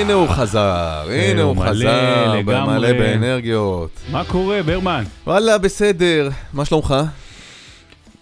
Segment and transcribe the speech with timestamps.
[0.00, 2.74] הנה הוא חזר, הנה הוא חזר, לגמרי.
[2.78, 4.00] מלא באנרגיות.
[4.10, 5.04] מה קורה, ברמן?
[5.26, 6.94] וואלה, בסדר, מה שלומך?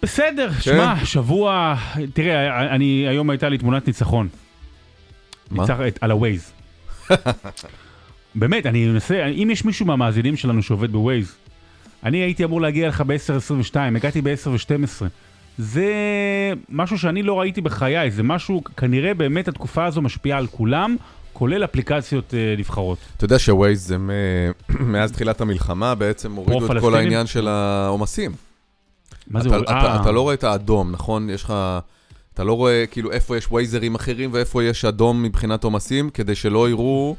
[0.03, 0.59] בסדר, כן.
[0.61, 1.75] שמע, שבוע...
[2.13, 4.27] תראה, אני, היום הייתה לי תמונת ניצחון.
[5.51, 5.61] מה?
[5.61, 6.51] ניצח את- על הווייז.
[8.35, 11.35] באמת, אני מנסה, אם יש מישהו מהמאזינים שלנו שעובד בווייז,
[12.03, 15.03] אני הייתי אמור להגיע לך ב-10.22, הגעתי ב-10.12.
[15.57, 15.85] זה
[16.69, 20.95] משהו שאני לא ראיתי בחיי, זה משהו, כנראה באמת התקופה הזו משפיעה על כולם,
[21.39, 22.97] כולל אפליקציות אה, נבחרות.
[23.17, 23.97] אתה יודע שווייז אה,
[24.93, 26.95] מאז תחילת המלחמה בעצם הורידו את כל?
[26.95, 28.31] העניין של העומסים.
[29.27, 29.49] מה זה?
[29.49, 31.29] אתה- אה, אתה לא רואה את האדום, נכון?
[31.29, 31.53] יש לך...
[32.39, 36.69] אתה לא רואה כאילו איפה יש וייזרים אחרים ואיפה יש אדום מבחינת עומסים, כדי שלא
[36.69, 37.15] יראו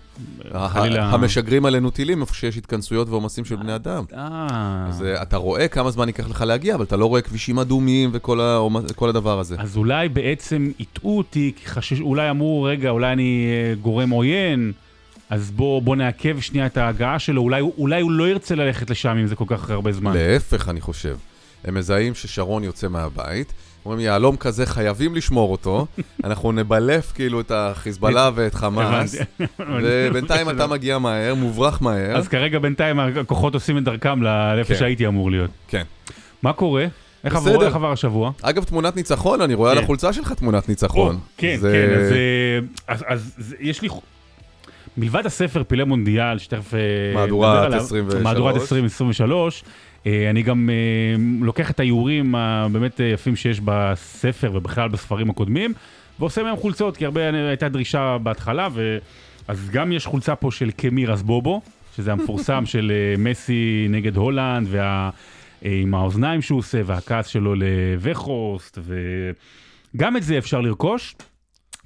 [0.69, 1.11] חלילה.
[1.11, 4.05] המשגרים עלינו טילים, איפה שיש התכנסויות ועומסים של בני אדם.
[4.15, 7.59] אה, אז אה, אתה רואה כמה זמן ייקח לך להגיע, אבל אתה לא רואה כבישים
[7.59, 9.57] אדומים וכל הדבר הזה.
[9.59, 11.53] אז אולי בעצם הטעו אותי,
[12.01, 14.73] אולי אמרו, רגע, אולי אני אה, גורם עוין,
[15.31, 19.17] אז בוא, בוא נעכב שנייה את ההגעה שלו, אולי, אולי הוא לא ירצה ללכת לשם
[19.17, 20.13] אם זה כל כך הרבה זמן.
[20.17, 21.17] להפך, אני חושב.
[21.65, 23.53] הם מזהים ששרון יוצא מהבית,
[23.85, 25.87] אומרים, יהלום כזה, חייבים לשמור אותו,
[26.25, 29.17] אנחנו נבלף כאילו את החיזבאללה ואת חמאס.
[29.83, 32.17] ובינתיים אתה מגיע מהר, מוברח מהר.
[32.17, 34.81] אז כרגע בינתיים הכוחות עושים את דרכם לאיפה כן.
[34.81, 35.51] שהייתי אמור להיות.
[35.69, 35.83] כן.
[36.43, 36.87] מה קורה?
[37.25, 37.37] איך.
[37.37, 38.31] עבר, איך עבר השבוע?
[38.43, 39.85] אגב, תמונת ניצחון, אני רואה על כן.
[39.85, 41.19] החולצה שלך תמונת ניצחון.
[41.37, 41.89] כן, כן,
[42.89, 43.89] אז, אה, יש לי...
[44.97, 46.75] מלבד הספר פילי מונדיאל, שתכף...
[46.75, 46.81] אה,
[47.15, 48.23] מהדורת נדבר עליו, 23.
[48.23, 49.71] מהדורת 2023, אה,
[50.07, 55.75] אני גם אה, לוקח את האיורים הבאמת אה, יפים שיש בספר ובכלל בספרים הקודמים,
[56.19, 58.99] ועושה מהם חולצות, כי הרבה הייתה דרישה בהתחלה, ו...
[59.49, 61.61] אז גם יש חולצה פה של קמירס בובו,
[61.97, 65.11] שזה המפורסם של אה, מסי נגד הולנד, וה...
[65.65, 68.79] אה, עם האוזניים שהוא עושה, והכעס שלו לווכוסט,
[69.95, 71.15] וגם את זה אפשר לרכוש.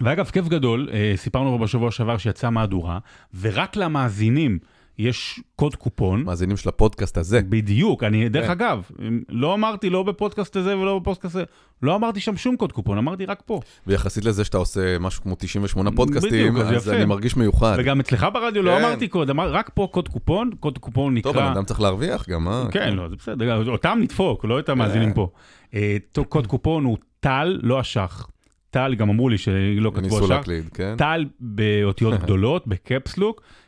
[0.01, 2.99] ואגב, כיף גדול, אה, סיפרנו בשבוע שעבר שיצאה מהדורה,
[3.41, 4.59] ורק למאזינים
[4.99, 6.23] יש קוד קופון.
[6.23, 7.41] מאזינים של הפודקאסט הזה.
[7.49, 8.51] בדיוק, אני, דרך כן.
[8.51, 8.91] אגב,
[9.29, 11.45] לא אמרתי לא בפודקאסט הזה ולא בפודקאסט הזה,
[11.83, 13.61] לא אמרתי שם שום קוד קופון, אמרתי רק פה.
[13.87, 16.89] ויחסית לזה שאתה עושה משהו כמו 98 פודקאסטים, בדיוק, אז אז.
[16.89, 17.77] אני מרגיש מיוחד.
[17.79, 18.85] וגם אצלך ברדיו לא כן.
[18.85, 21.33] אמרתי קוד, אמר, רק פה קוד קופון, קוד קופון נקרא...
[21.33, 22.65] טוב, בן אדם צריך להרוויח גם, אה?
[22.71, 25.29] כן, לא, זה בסדר, אותם נדפוק, לא את המאזינים פה.
[25.75, 25.97] אה,
[26.29, 28.27] קוד קופון הוא טל, לא אשח.
[28.71, 30.31] טל, גם אמרו לי שלא כתבו ניסו אשח.
[30.31, 30.95] להקליד, כן?
[30.99, 33.64] טל באותיות גדולות, בקפסלוק, אה,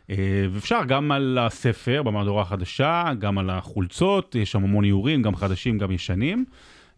[0.52, 5.78] ואפשר גם על הספר במהדורה החדשה, גם על החולצות, יש שם המון איורים, גם חדשים,
[5.78, 6.44] גם ישנים.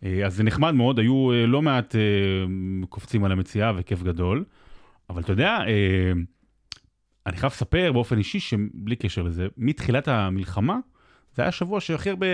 [0.05, 2.01] אה, אז זה נחמד מאוד, היו אה, לא מעט אה,
[2.89, 4.45] קופצים על המציאה וכיף גדול.
[5.11, 6.13] אבל אתה יודע, אה,
[7.27, 10.77] אני חייב לספר באופן אישי שבלי קשר לזה, מתחילת המלחמה,
[11.37, 12.27] זה היה השבוע שהכי הרבה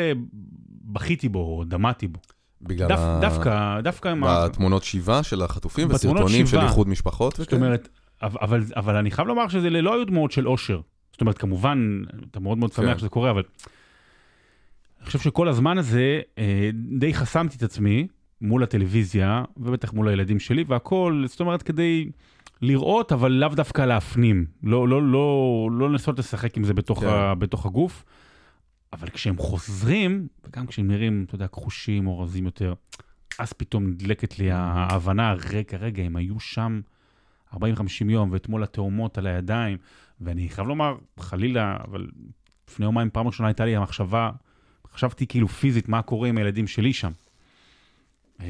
[0.85, 2.21] בכיתי בו, או דמעתי בו.
[2.63, 4.25] בגלל דף, ה- דווקא, דווקא עם.
[4.27, 6.63] בתמונות שיבה של החטופים וסרטונים של שיבה.
[6.63, 7.53] איחוד משפחות זאת.
[7.53, 7.89] אומרת,
[8.23, 10.81] אבל, אבל, אני חייב לומר שזה לא היו דמעות של אושר.
[11.13, 12.99] זאת אומרת, כמובן, אתה מאוד מאוד שמח כן.
[12.99, 13.43] שזה קורה, אבל
[14.99, 18.07] אני חושב שכל הזמן הזה אה, די חסמתי את עצמי
[18.41, 22.11] מול הטלוויזיה, ובטח מול הילדים שלי, והכל, זאת אומרת, כדי
[22.63, 24.47] לראות, אבל לאו דווקא להפנים.
[24.63, 27.07] לא, לא, לא, לא לנסות לשחק עם זה בתוך, כן.
[27.07, 28.05] ה, בתוך הגוף.
[28.93, 32.75] אבל כשהם חוזרים, וגם כשהם נראים, אתה יודע, כחושים או רזים יותר,
[33.39, 36.81] אז פתאום נדלקת לי ההבנה, רגע, רגע, הם היו שם
[37.55, 37.59] 40-50
[38.09, 39.79] יום, ואתמול התאומות על הידיים,
[40.21, 42.07] ואני חייב לומר, חלילה, אבל
[42.69, 44.31] לפני יומיים פעם ראשונה הייתה לי המחשבה,
[44.93, 47.13] חשבתי כאילו פיזית מה קורה עם הילדים שלי שם.
[48.41, 48.47] אה,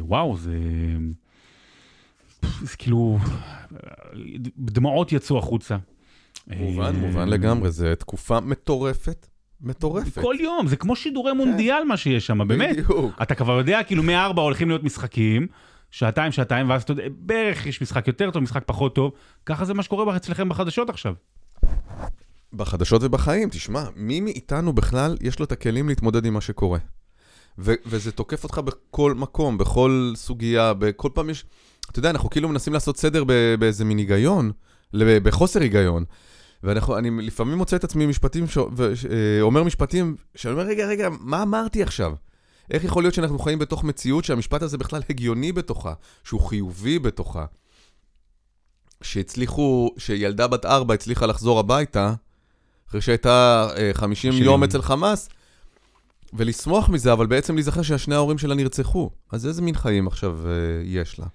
[0.00, 0.58] ווואו, זה...
[2.42, 3.18] זה כאילו...
[4.58, 5.76] דמעות יצאו החוצה.
[6.46, 9.26] מובן, אה, מובן לגמרי, זו תקופה מטורפת.
[9.60, 10.22] מטורפת.
[10.22, 12.76] כל יום, זה כמו שידורי מונדיאל מה שיש שם, באמת.
[12.76, 13.22] בדיוק.
[13.22, 15.46] אתה כבר יודע, כאילו מארבע הולכים להיות משחקים,
[15.90, 19.12] שעתיים, שעתיים, ואז אתה יודע, בערך יש משחק יותר טוב, משחק פחות טוב,
[19.46, 21.14] ככה זה מה שקורה אצלכם בחדשות עכשיו.
[22.52, 26.78] בחדשות ובחיים, תשמע, מי מאיתנו בכלל יש לו את הכלים להתמודד עם מה שקורה?
[27.58, 31.44] ו- וזה תוקף אותך בכל מקום, בכל סוגיה, בכל פעם יש...
[31.90, 34.52] אתה יודע, אנחנו כאילו מנסים לעשות סדר ב- באיזה מין היגיון,
[34.94, 36.04] בחוסר היגיון.
[36.62, 36.80] ואני
[37.22, 41.08] לפעמים מוצא את עצמי משפטים, ש- ו- ש- אה, אומר משפטים, שאני אומר, רגע, רגע,
[41.20, 42.12] מה אמרתי עכשיו?
[42.70, 45.92] איך יכול להיות שאנחנו חיים בתוך מציאות שהמשפט הזה בכלל הגיוני בתוכה,
[46.24, 47.44] שהוא חיובי בתוכה?
[49.02, 52.14] שהצליחו, שילדה בת ארבע הצליחה לחזור הביתה,
[52.88, 54.44] אחרי שהייתה אה, 50 שנים.
[54.44, 55.28] יום אצל חמאס,
[56.32, 59.10] ולשמוח מזה, אבל בעצם להיזכר שהשני ההורים שלה נרצחו.
[59.30, 60.52] אז איזה מין חיים עכשיו אה,
[60.84, 61.26] יש לה?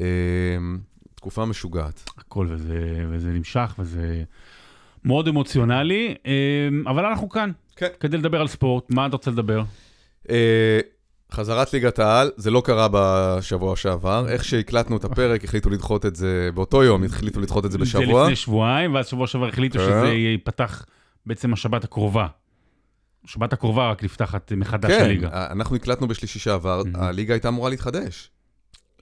[0.00, 0.06] אה,
[1.14, 2.10] תקופה משוגעת.
[2.18, 4.22] הכל, וזה, וזה נמשך, וזה
[5.04, 7.88] מאוד אמוציונלי, אה, אבל אנחנו כאן, כן.
[8.00, 9.62] כדי לדבר על ספורט, מה אתה רוצה לדבר?
[10.30, 10.80] אה,
[11.32, 14.28] חזרת ליגת העל, זה לא קרה בשבוע שעבר.
[14.28, 17.84] איך שהקלטנו את הפרק, החליטו לדחות את זה באותו יום, החליטו לדחות את זה זה
[17.84, 18.22] בשבוע.
[18.22, 19.84] לפני שבועיים, ואז שבוע שעבר החליטו כן.
[19.84, 20.84] שזה ייפתח
[21.26, 22.26] בעצם השבת הקרובה.
[23.24, 25.46] השבת הקרובה רק נפתחת מחדש כן, הליגה.
[25.50, 26.82] אנחנו הקלטנו בשלישי שעבר.
[26.94, 28.30] הליגה הייתה אמורה להתחדש.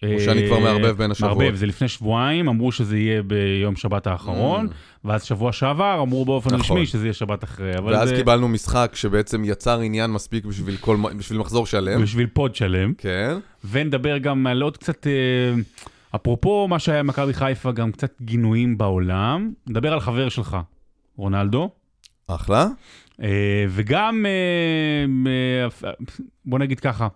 [0.04, 1.38] אה, או שאני כבר מערבב בין השבועות.
[1.38, 4.68] מערבב, זה לפני שבועיים, אמרו שזה יהיה ביום שבת האחרון,
[5.04, 6.54] ואז שבוע שעבר אמרו באופן.
[6.54, 6.60] נכון.
[6.60, 7.72] רשמי שזה יהיה שבת אחרי.
[7.84, 12.02] ואז קיבלנו משחק שבעצם יצר עניין מספיק בשביל מחזור שלם.
[12.02, 12.92] בשביל פוד שלם.
[12.98, 13.36] כן.
[13.70, 15.12] ונדבר גם על עוד קצת, אה,
[16.14, 19.52] אפרופו מה שהיה עם מכבי חיפה, גם קצת גינויים בעולם.
[19.66, 20.56] נדבר על חבר שלך,
[21.16, 21.70] רונלדו.
[22.26, 22.66] אחלה.
[23.22, 25.30] אה, וגם, אה,
[25.84, 25.90] אה,
[26.44, 27.08] בוא נגיד ככה,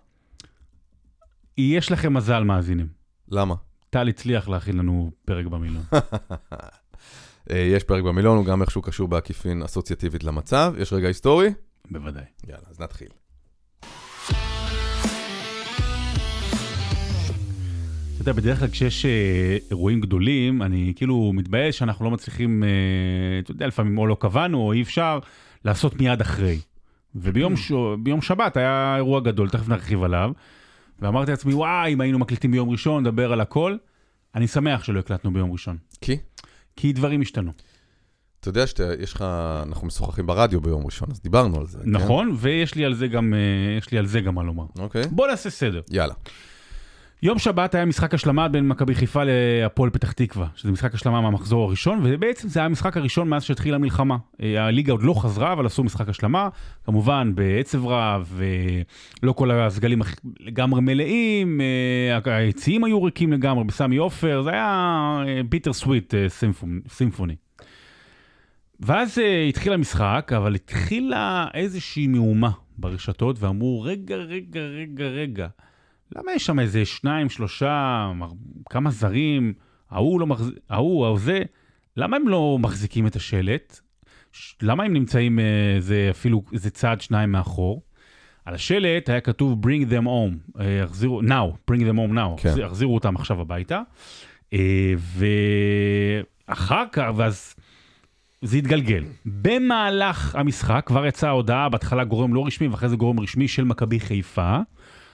[1.58, 2.86] יש לכם מזל, מאזינים.
[3.28, 3.54] למה?
[3.90, 5.82] טל הצליח להכין לנו פרק במילון.
[7.50, 10.74] אה, יש פרק במילון, הוא גם איכשהו קשור בעקיפין אסוציאטיבית למצב.
[10.78, 11.48] יש רגע היסטורי?
[11.90, 12.24] בוודאי.
[12.48, 13.08] יאללה, אז נתחיל.
[18.14, 22.68] אתה יודע, בדרך כלל כשיש אה, אירועים גדולים, אני כאילו מתבייש שאנחנו לא מצליחים, אה,
[23.42, 25.18] אתה יודע, לפעמים או לא קבענו או אי אפשר
[25.64, 26.58] לעשות מיד אחרי.
[27.14, 27.72] וביום ש...
[28.20, 30.32] שבת היה אירוע גדול, תכף נרחיב עליו,
[31.00, 33.76] ואמרתי לעצמי, וואי, אם היינו מקליטים ביום ראשון, נדבר על הכל.
[34.34, 36.16] אני שמח שלא הקלטנו ביום ראשון, כי?
[36.76, 37.52] כי דברים השתנו.
[38.40, 39.24] אתה יודע שיש לך,
[39.62, 41.78] אנחנו משוחחים ברדיו ביום ראשון, אז דיברנו על זה.
[41.78, 41.90] כן?
[41.90, 44.64] נכון, ויש לי על זה גם, אה, יש לי על זה גם מה לומר.
[44.78, 45.02] אוקיי.
[45.10, 45.80] בוא נעשה סדר.
[45.90, 46.14] יאללה.
[47.22, 51.64] יום שבת היה משחק השלמה בין מכבי חיפה להפועל פתח תקווה, שזה משחק השלמה מהמחזור
[51.64, 54.16] הראשון, ובעצם זה היה המשחק הראשון מאז שהתחילה המלחמה.
[54.42, 56.48] אה, הליגה עוד לא חזרה, אבל עשו משחק השלמה,
[56.84, 58.40] כמובן בעצב רב,
[59.22, 60.02] ולא כל הסגלים
[60.40, 66.14] לגמרי מלאים, אה, היציעים היו ריקים לגמרי בסמי עופר, זה היה ביטר סוויט
[66.88, 67.36] סימפוני.
[68.80, 75.48] ואז אה, התחיל המשחק, אבל התחילה איזושהי מהומה ברשתות, ואמרו, רגע, רגע, רגע, רגע.
[76.16, 78.06] למה יש שם איזה שניים, שלושה,
[78.70, 79.52] כמה זרים,
[79.90, 81.42] ההוא לא מחזיק, ההוא, ההוא זה,
[81.96, 83.80] למה הם לא מחזיקים את השלט?
[84.62, 85.44] למה הם נמצאים אה,
[85.76, 87.82] איזה אפילו איזה צעד שניים מאחור?
[88.44, 92.48] על השלט היה כתוב bring them home, אה, החזירו, now, bring them home now, כן.
[92.48, 93.82] החזיר- החזירו אותם עכשיו הביתה.
[94.52, 94.92] אה,
[96.48, 97.54] ואחר כך, ואז
[98.42, 99.04] זה התגלגל.
[99.26, 104.00] במהלך המשחק כבר יצאה הודעה, בהתחלה גורם לא רשמי ואחרי זה גורם רשמי של מכבי
[104.00, 104.58] חיפה,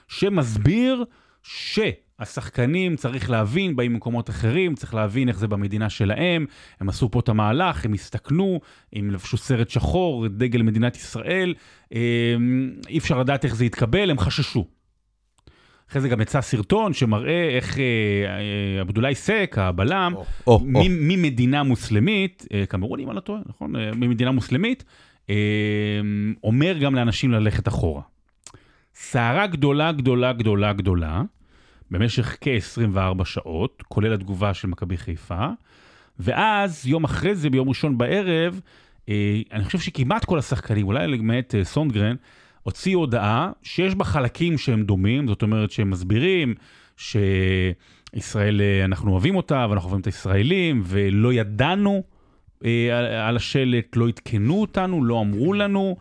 [0.09, 1.05] שמסביר
[1.43, 6.47] שהשחקנים, צריך להבין, באים ממקומות אחרים, צריך להבין איך זה במדינה שלהם,
[6.81, 8.61] הם עשו פה את המהלך, הם הסתכנו,
[8.93, 11.55] הם לבשו סרט שחור, דגל מדינת ישראל,
[11.95, 12.35] אה,
[12.89, 14.67] אי אפשר לדעת איך זה יתקבל, הם חששו.
[15.91, 20.61] אחרי זה גם יצא סרטון שמראה איך אה, אה, עבדולאי סק, הבלם, או, או.
[20.65, 23.77] מ- ממדינה מוסלמית, אה, קמרון אם אני לא טועה, נכון?
[23.77, 24.85] אה, ממדינה מוסלמית,
[25.31, 25.35] אה,
[26.45, 28.03] אומר גם לאנשים ללכת אחורה.
[28.99, 31.23] סערה גדולה, גדולה, גדולה, גדולה,
[31.91, 35.49] במשך כ-24 שעות, כולל התגובה של מכבי חיפה,
[36.19, 38.61] ואז יום אחרי זה, ביום ראשון בערב,
[39.09, 42.17] אה, אני חושב שכמעט כל השחקנים, אולי למעט אה, סונדגרן,
[42.63, 46.55] הוציאו הודעה שיש בה חלקים שהם דומים, זאת אומרת שהם מסבירים
[46.97, 52.03] שישראל, אה, אנחנו אוהבים אותה, ואנחנו אוהבים את הישראלים, ולא ידענו
[52.65, 55.97] אה, על, השלט, לא עדכנו אותנו, לא אמרו לנו.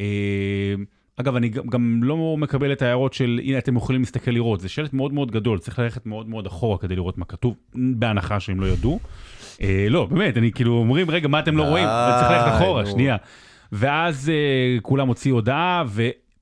[0.00, 0.74] אה,
[1.20, 4.92] אגב, אני גם, לא מקבל את ההערות של, הנה, אתם יכולים להסתכל לראות, זה שלט
[4.92, 8.66] מאוד מאוד גדול, צריך ללכת מאוד מאוד אחורה כדי לראות מה כתוב, בהנחה שהם לא
[8.66, 9.00] ידעו.
[9.62, 11.88] אה, לא, באמת, אני כאילו, אומרים, רגע, מה אתם לא רואים?
[12.20, 12.86] צריך ללכת אחורה.
[12.86, 13.16] שנייה.
[13.72, 15.84] ואז אה, כולם הוציאו הודעה,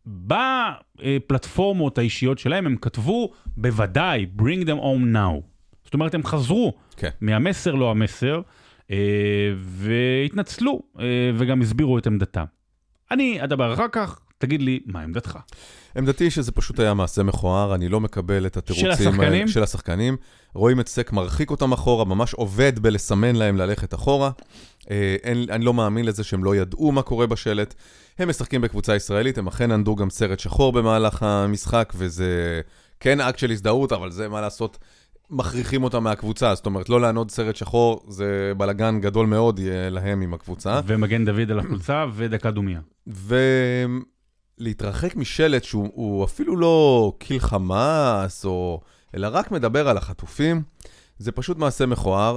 [0.06, 5.42] ובפלטפורמות האישיות שלהם הם כתבו, בוודאי, bring them home now.
[5.84, 7.10] זאת אומרת, הם חזרו כן.
[7.20, 8.40] מהמסר לא המסר,
[8.90, 8.96] אה,
[9.58, 12.44] והתנצלו, אה, וגם הסבירו את עמדתם.
[13.10, 15.38] אני אדבר אחר כך, תגיד לי, מה עמדתך?
[15.96, 19.20] עמדתי שזה פשוט היה מעשה מכוער, אני לא מקבל את התירוצים של השחקנים?
[19.20, 20.16] האלה- של השחקנים.
[20.54, 24.30] רואים את סק מרחיק אותם אחורה, ממש עובד בלסמן להם ללכת אחורה.
[24.90, 27.74] אה, אין, אני לא מאמין לזה שהם לא ידעו מה קורה בשלט.
[28.18, 32.60] הם משחקים בקבוצה ישראלית, הם אכן ענדו גם סרט שחור במהלך המשחק, וזה
[33.00, 34.78] כן אקט של הזדהות, אבל זה מה לעשות,
[35.30, 36.54] מכריחים אותם מהקבוצה.
[36.54, 40.80] זאת אומרת, לא לענוד סרט שחור, זה בלאגן גדול מאוד יהיה להם עם הקבוצה.
[40.86, 42.80] ומגן דוד על החולצה ודקה דומיה.
[44.60, 48.80] ולהתרחק משלט שהוא הוא אפילו לא קיל חמאס, או...
[49.14, 50.62] אלא רק מדבר על החטופים,
[51.18, 52.36] זה פשוט מעשה מכוער.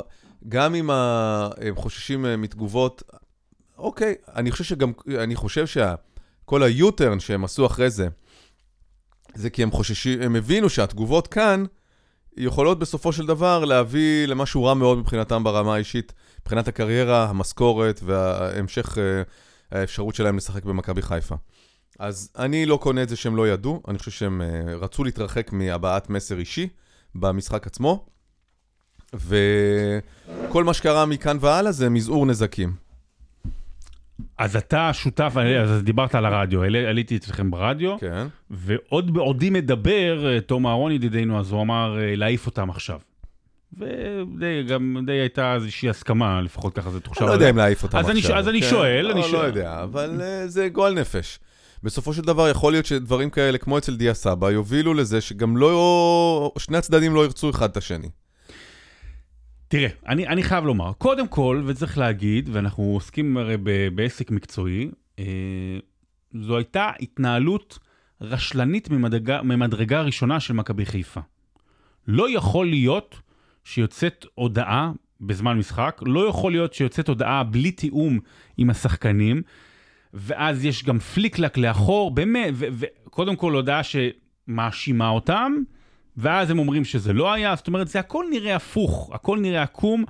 [0.49, 3.03] גם אם הם חוששים אה, מתגובות,
[3.77, 8.07] אוקיי, אני חושב שגם, אני חושב שכל ה-U-turn שהם עשו אחרי זה,
[9.35, 11.63] זה כי הם חוששים, הם הבינו שהתגובות כאן
[12.37, 18.97] יכולות בסופו של דבר להביא למשהו רע מאוד מבחינתם ברמה האישית, מבחינת הקריירה, המשכורת וההמשך
[18.97, 19.21] אה,
[19.71, 21.35] האפשרות שלהם לשחק במכבי חיפה.
[22.01, 25.51] אז אני לא קונה את זה שהם לא ידעו, אני חושב שהם אה, רצו להתרחק
[25.53, 26.67] מהבעת מסר אישי
[27.15, 28.05] במשחק עצמו,
[29.13, 32.73] וכל מה שקרה מכאן והלאה זה מזעור נזקים.
[34.37, 38.27] אז אתה שותף, אז דיברת על הרדיו, עלי- עליתי אצלכם ברדיו, כן.
[38.49, 42.99] ועוד בעודי מדבר, אה, תום אהרון ידידנו, אז הוא אמר אה, להעיף אותם עכשיו.
[44.39, 47.21] וגם די הייתה איזושהי הסכמה, לפחות ככה זו תחושה.
[47.21, 48.31] אני לא יודע אם להעיף אותם אז אני עכשיו.
[48.35, 48.69] ש- אז אני כן.
[48.69, 49.45] שואל, לא, אני לא שואל.
[49.45, 51.39] יודע, אבל אה, זה גועל נפש.
[51.83, 56.53] בסופו של דבר יכול להיות שדברים כאלה, כמו אצל דיה סבא, יובילו לזה שגם לא...
[56.57, 58.09] שני הצדדים לא ירצו אחד את השני.
[59.67, 64.91] תראה, אני, אני חייב לומר, קודם כל, וצריך להגיד, ואנחנו עוסקים הרי ב- בעסק מקצועי,
[65.19, 65.25] אה,
[66.41, 67.79] זו הייתה התנהלות
[68.21, 71.21] רשלנית ממדרגה, ממדרגה ראשונה של מכבי חיפה.
[72.07, 73.19] לא יכול להיות
[73.63, 78.19] שיוצאת הודעה בזמן משחק, לא יכול להיות שיוצאת הודעה בלי תיאום
[78.57, 79.41] עם השחקנים,
[80.13, 85.53] ואז יש גם פליקלק לאחור, באמת, וקודם כל הודעה שמאשימה אותם,
[86.17, 90.05] ואז הם אומרים שזה לא היה, זאת אומרת, זה הכל נראה הפוך, הכל נראה עקום,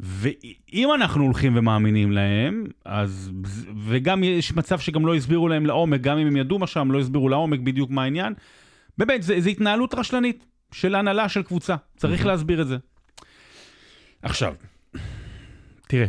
[0.00, 3.30] ואם אנחנו הולכים ומאמינים להם, אז,
[3.84, 7.00] וגם יש מצב שגם לא הסבירו להם לעומק, גם אם הם ידעו מה שם, לא
[7.00, 8.34] הסבירו לעומק בדיוק מה העניין,
[8.98, 12.76] באמת, זה התנהלות רשלנית של הנהלה של קבוצה, צריך להסביר את זה.
[14.22, 14.54] עכשיו,
[15.88, 16.06] תראה,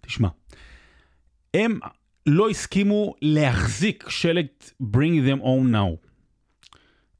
[0.00, 0.28] תשמע,
[1.54, 1.78] הם
[2.26, 6.08] לא הסכימו להחזיק שלט Bring them home now.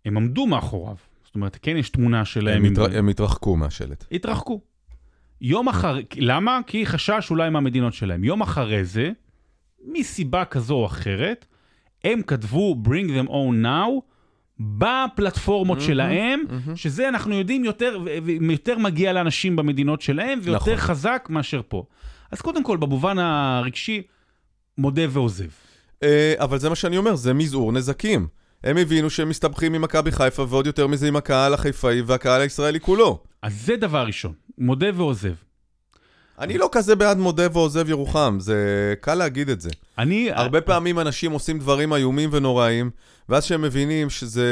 [0.05, 0.97] הם עמדו מאחוריו.
[1.25, 2.65] זאת אומרת, כן יש תמונה שלהם.
[2.65, 2.99] הם, התר...
[2.99, 4.05] הם התרחקו מהשלט.
[4.13, 4.61] התרחקו.
[5.41, 5.97] יום אחר...
[6.17, 6.61] למה?
[6.67, 8.25] כי חשש אולי מהמדינות שלהם.
[8.25, 9.11] יום אחרי זה,
[9.85, 11.47] מסיבה כזו או אחרת,
[12.05, 14.01] הם כתבו Bring them home now
[14.61, 16.41] בפלטפורמות שלהם,
[16.75, 17.99] שזה אנחנו יודעים יותר,
[18.51, 20.77] יותר מגיע לאנשים במדינות שלהם, ויותר נכון.
[20.77, 21.85] חזק מאשר פה.
[22.31, 24.03] אז קודם כל, במובן הרגשי,
[24.78, 25.49] מודה ועוזב.
[26.02, 28.26] אה, אבל זה מה שאני אומר, זה מזעור נזקים.
[28.64, 32.81] הם הבינו שהם מסתבכים עם מכבי חיפה, ועוד יותר מזה עם הקהל החיפאי והקהל הישראלי
[32.81, 33.23] כולו.
[33.43, 35.35] אז זה דבר ראשון, מודה ועוזב.
[36.38, 39.71] אני לא כזה בעד מודה ועוזב ירוחם, זה קל להגיד את זה.
[39.99, 40.31] אני...
[40.33, 42.90] הרבה פעמים אנשים עושים דברים איומים ונוראים,
[43.28, 44.49] ואז שהם מבינים שזה...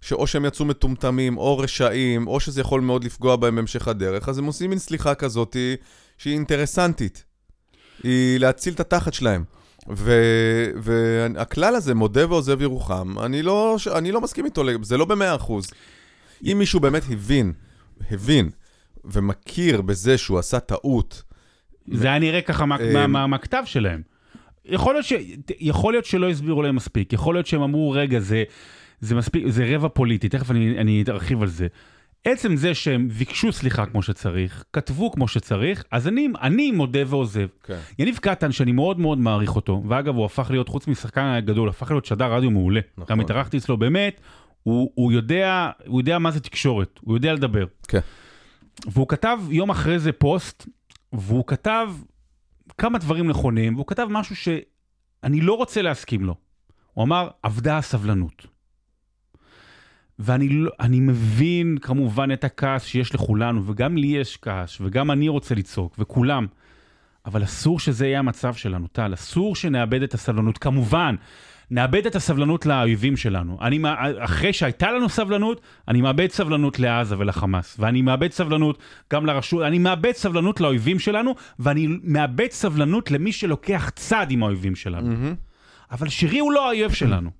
[0.00, 4.38] שאו שהם יצאו מטומטמים, או רשעים, או שזה יכול מאוד לפגוע בהם בהמשך הדרך, אז
[4.38, 5.56] הם עושים מין סליחה כזאת
[6.18, 7.24] שהיא אינטרסנטית.
[8.02, 9.44] היא להציל את התחת שלהם.
[9.90, 15.34] ו- והכלל הזה, מודה ועוזב ירוחם, אני לא, אני לא מסכים איתו, זה לא במאה
[15.34, 15.70] אחוז.
[16.44, 17.52] אם מישהו באמת הבין,
[18.10, 18.50] הבין,
[19.04, 21.22] ומכיר בזה שהוא עשה טעות,
[21.92, 24.02] זה היה נראה ככה אה, מה- מה- מהכתב שלהם.
[24.64, 25.12] יכול להיות, ש...
[25.60, 28.44] יכול להיות שלא הסבירו להם מספיק, יכול להיות שהם אמרו, רגע, זה,
[29.00, 31.66] זה מספיק, זה רבע פוליטי, תכף אני, אני ארחיב על זה.
[32.24, 37.46] עצם זה שהם ביקשו סליחה כמו שצריך, כתבו כמו שצריך, אז אני, אני מודה ועוזב.
[37.62, 37.78] כן.
[37.98, 41.90] יניב קטן, שאני מאוד מאוד מעריך אותו, ואגב, הוא הפך להיות, חוץ משחקן גדול, הפך
[41.90, 42.80] להיות שדר רדיו מעולה.
[42.98, 43.06] נכון.
[43.16, 44.20] גם התארחתי אצלו, באמת,
[44.62, 47.64] הוא, הוא, יודע, הוא יודע מה זה תקשורת, הוא יודע לדבר.
[47.88, 48.00] כן.
[48.86, 50.66] והוא כתב יום אחרי זה פוסט,
[51.12, 51.88] והוא כתב
[52.78, 56.34] כמה דברים נכונים, והוא כתב משהו שאני לא רוצה להסכים לו.
[56.92, 58.46] הוא אמר, אבדה הסבלנות.
[60.18, 65.28] ואני לא, אני מבין כמובן את הכעס שיש לכולנו, וגם לי יש כעס, וגם אני
[65.28, 66.46] רוצה לצעוק, וכולם.
[67.26, 69.14] אבל אסור שזה יהיה המצב שלנו, טל.
[69.14, 70.58] אסור שנאבד את הסבלנות.
[70.58, 71.14] כמובן,
[71.70, 73.58] נאבד את הסבלנות לאויבים שלנו.
[73.60, 73.80] אני,
[74.18, 77.76] אחרי שהייתה לנו סבלנות, אני מאבד סבלנות לעזה ולחמאס.
[77.78, 78.78] ואני מאבד סבלנות
[79.12, 84.76] גם לרשות, אני מאבד סבלנות לאויבים שלנו, ואני מאבד סבלנות למי שלוקח צד עם האויבים
[84.76, 85.10] שלנו.
[85.90, 87.30] אבל שירי הוא לא האויב שלנו.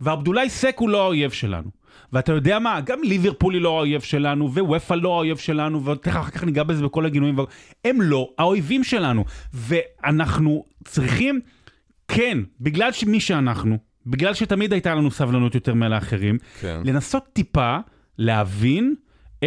[0.00, 1.77] ועבדולאי סק הוא לא האויב שלנו.
[2.12, 6.30] ואתה יודע מה, גם ליברפול היא לא האויב שלנו, וופא לא האויב שלנו, ותכף אחר
[6.30, 7.36] כך ניגע בזה בכל הגינויים,
[7.84, 9.24] הם לא האויבים שלנו.
[9.54, 11.40] ואנחנו צריכים,
[12.08, 16.80] כן, בגלל שמי שאנחנו, בגלל שתמיד הייתה לנו סבלנות יותר מאחרים, כן.
[16.84, 17.76] לנסות טיפה
[18.18, 18.94] להבין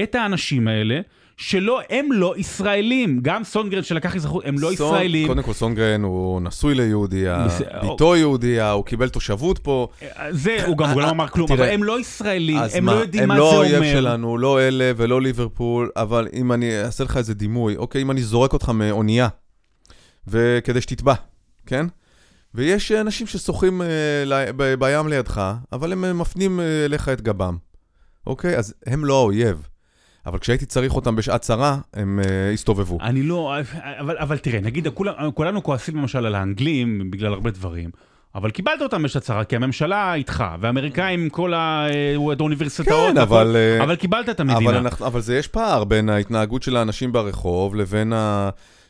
[0.03, 1.01] את האנשים האלה,
[1.41, 3.19] שלא, הם לא ישראלים.
[3.21, 5.27] גם סונגרן שלקח אזרחות, הם לא סון- ישראלים.
[5.27, 9.87] קודם כל, סונגרן הוא נשוי ליהודייה, בס- ביתו יהודייה, הוא קיבל תושבות פה.
[10.31, 13.27] זה, הוא גם לא אמר כלום, תראה, אבל הם לא ישראלים, הם מה, לא יודעים
[13.27, 13.75] מה הם זה לא אומר.
[13.75, 18.11] האויב שלנו, לא אלה ולא ליברפול, אבל אם אני אעשה לך איזה דימוי, אוקיי, אם
[18.11, 19.27] אני זורק אותך מאונייה,
[20.27, 21.13] וכדי שתטבע,
[21.65, 21.85] כן?
[22.53, 25.41] ויש אנשים ששוחים אה, בים לידך,
[25.73, 27.57] אבל הם אה, מפנים אה, אליך את גבם,
[28.27, 28.57] אוקיי?
[28.57, 29.67] אז הם לא האויב.
[30.25, 32.97] אבל כשהייתי צריך אותם בשעת צרה, הם אה, הסתובבו.
[33.01, 33.53] אני לא,
[33.99, 37.89] אבל, אבל תראה, נגיד, כולם, כולנו כועסים למשל על האנגלים בגלל הרבה דברים,
[38.35, 41.87] אבל קיבלת אותם בשעת צרה, כי הממשלה איתך, והאמריקאים כל ה-
[42.39, 44.69] האוניברסיטאות, כן, והכל, אבל, אה, אבל קיבלת את המדינה.
[44.69, 48.13] אבל, אנחנו, אבל זה יש פער בין ההתנהגות של האנשים ברחוב לבין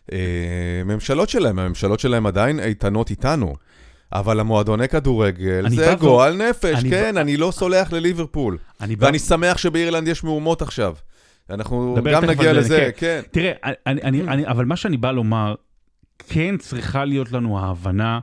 [0.10, 1.60] הממשלות שלהם.
[1.60, 3.56] הממשלות שלהם עדיין איתנות איתנו.
[4.14, 8.58] אבל המועדוני כדורגל זה גועל נפש, אני כן, אני לא סולח לליברפול.
[8.82, 10.94] אני ואני שמח שבאירלנד יש מהומות עכשיו.
[11.52, 13.22] אנחנו גם נגיע לזה, כן.
[13.32, 15.56] תראה, אני, אני, אני, אבל מה שאני בא לומר,
[16.28, 18.20] כן צריכה להיות לנו ההבנה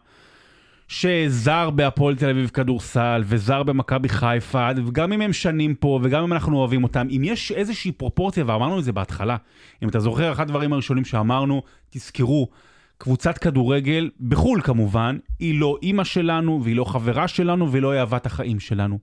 [0.88, 6.32] שזר בהפועל תל אביב כדורסל, וזר במכבי חיפה, וגם אם הם שנים פה, וגם אם
[6.32, 9.36] אנחנו אוהבים אותם, אם יש איזושהי פרופורציה, ואמרנו את זה בהתחלה,
[9.82, 12.48] אם אתה זוכר, אחד הדברים הראשונים שאמרנו, תזכרו,
[12.98, 18.26] קבוצת כדורגל, בחו"ל כמובן, היא לא אימא שלנו, והיא לא חברה שלנו, והיא לא אהבת
[18.26, 18.98] החיים שלנו.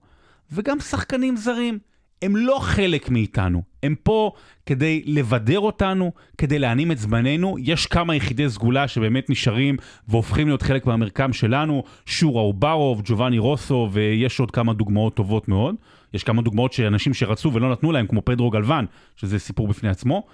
[0.52, 1.78] וגם שחקנים זרים.
[2.22, 4.32] הם לא חלק מאיתנו, הם פה
[4.66, 7.56] כדי לבדר אותנו, כדי להנים את זמננו.
[7.58, 9.76] יש כמה יחידי סגולה שבאמת נשארים
[10.08, 15.74] והופכים להיות חלק מהמרקם שלנו, שורה אוברוב, ג'ובאני רוסו, ויש עוד כמה דוגמאות טובות מאוד.
[16.14, 20.26] יש כמה דוגמאות שאנשים שרצו ולא נתנו להם, כמו פדרו גלוון, שזה סיפור בפני עצמו.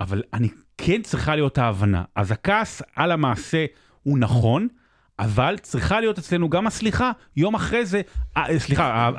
[0.00, 0.48] אבל אני
[0.78, 2.02] כן צריכה להיות ההבנה.
[2.14, 3.64] אז הכעס על המעשה
[4.02, 4.68] הוא נכון,
[5.18, 8.00] אבל צריכה להיות אצלנו גם הסליחה, יום אחרי זה,
[8.36, 9.10] אה, סליחה,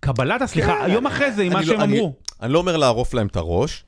[0.00, 2.14] קבלת הסליחה, כן, יום אחרי זה, עם מה אני שהם לא- אני- אמרו.
[2.42, 3.84] אני לא אומר לערוף להם את הראש,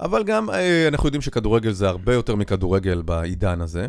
[0.00, 3.86] אבל גם אה, אנחנו יודעים שכדורגל זה הרבה יותר מכדורגל בעידן הזה,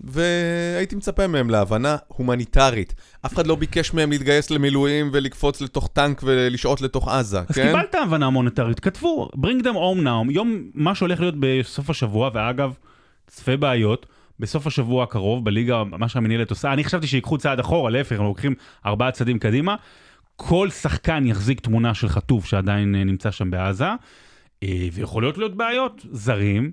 [0.00, 2.94] והייתי מצפה מהם להבנה הומניטרית.
[3.26, 7.66] אף אחד לא ביקש מהם להתגייס למילואים ולקפוץ לתוך טנק ולשהות לתוך עזה, אז כן?
[7.66, 12.72] קיבלת הבנה מוניטרית, כתבו, bring them home now, יום, מה שהולך להיות בסוף השבוע, ואגב,
[13.26, 14.06] צפה בעיות,
[14.40, 18.54] בסוף השבוע הקרוב, בליגה, מה שהמנהלת עושה, אני חשבתי שיקחו צעד אחורה, להפך, הם לוקחים
[18.86, 19.76] ארבעה צעדים קדימה,
[20.36, 23.88] כל שחקן יחזיק תמונה של חטוף שעדיין אה, נמצא שם בעזה,
[24.62, 26.70] אה, ויכולות להיות בעיות, זרים.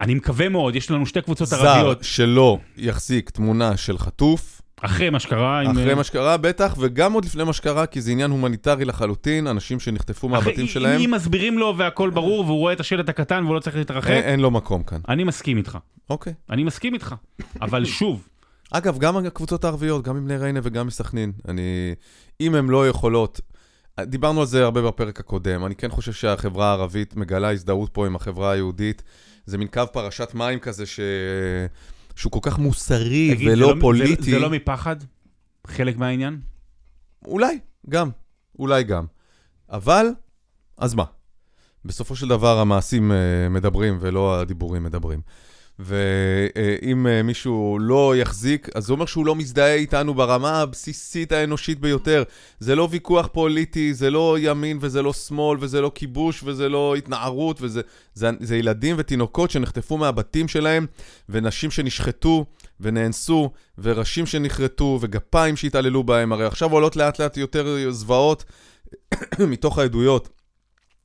[0.00, 5.10] אני מקווה מאוד, יש לנו שתי קבוצות זר ערביות, שלא יחזיק תמונה של חטוף, אחרי
[5.10, 8.30] מה שקרה, אחרי אה, מה שקרה בטח, וגם עוד לפני מה שקרה, כי זה עניין
[8.30, 12.80] הומניטרי לחלוטין, אנשים שנחטפו אחרי- מהבתים שלהם, אם מסבירים לו והכל ברור, והוא רואה את
[12.80, 15.00] השלט הקטן והוא לא צריך להתרחק, אין אין לו מקום כאן.
[15.08, 15.78] אני מסכים איתך.
[16.10, 16.32] אוקיי.
[16.50, 17.14] אני מסכים איתך,
[17.62, 18.28] אבל שוב,
[18.70, 21.94] אגב, גם הקבוצות הערביות, גם עם בני ריינה וגם מסכנין, אני...
[22.40, 23.40] אם הן לא יכולות...
[24.00, 28.16] דיברנו על זה הרבה בפרק הקודם, אני כן חושב שהחברה הערבית מגלה הזדהות פה עם
[28.16, 29.02] החברה היהודית.
[29.46, 31.00] זה מין קו פרשת מים כזה ש...
[32.16, 34.22] שהוא כל כך מוסרי תגיד, זה ולא לא- פוליטי.
[34.22, 34.96] זה, זה לא מפחד?
[35.66, 36.40] חלק מהעניין?
[37.24, 38.10] אולי, גם.
[38.58, 39.04] אולי גם.
[39.70, 40.06] אבל,
[40.78, 41.04] אז מה?
[41.84, 43.16] בסופו של דבר המעשים אה,
[43.50, 45.20] מדברים ולא הדיבורים מדברים.
[45.82, 51.80] ואם אה, מישהו לא יחזיק, אז זה אומר שהוא לא מזדהה איתנו ברמה הבסיסית האנושית
[51.80, 52.22] ביותר.
[52.58, 56.94] זה לא ויכוח פוליטי, זה לא ימין וזה לא שמאל וזה לא כיבוש וזה לא
[56.96, 57.80] התנערות, וזה
[58.14, 60.86] זה, זה ילדים ותינוקות שנחטפו מהבתים שלהם,
[61.28, 62.46] ונשים שנשחטו
[62.80, 66.32] ונאנסו, וראשים שנכרתו, וגפיים שהתעללו בהם.
[66.32, 68.44] הרי עכשיו עולות לאט לאט יותר זוועות
[69.38, 70.28] מתוך העדויות.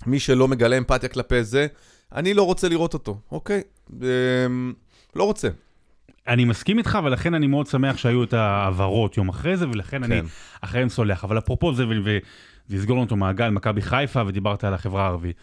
[0.06, 1.68] מי שלא מגלה אמפתיה כלפי זה,
[2.14, 3.62] אני לא רוצה לראות אותו, אוקיי?
[4.02, 4.74] אמ,
[5.16, 5.50] לא רוצה.
[6.28, 10.22] אני מסכים איתך, ולכן אני מאוד שמח שהיו את ההעברות יום אחרי זה, ולכן אני
[10.22, 10.28] כן.
[10.62, 11.24] אחריהם סולח.
[11.24, 11.84] אבל אפרופו זה,
[12.70, 15.36] ולסגור לנו את המעגל, מכבי חיפה, ודיברת על החברה הערבית.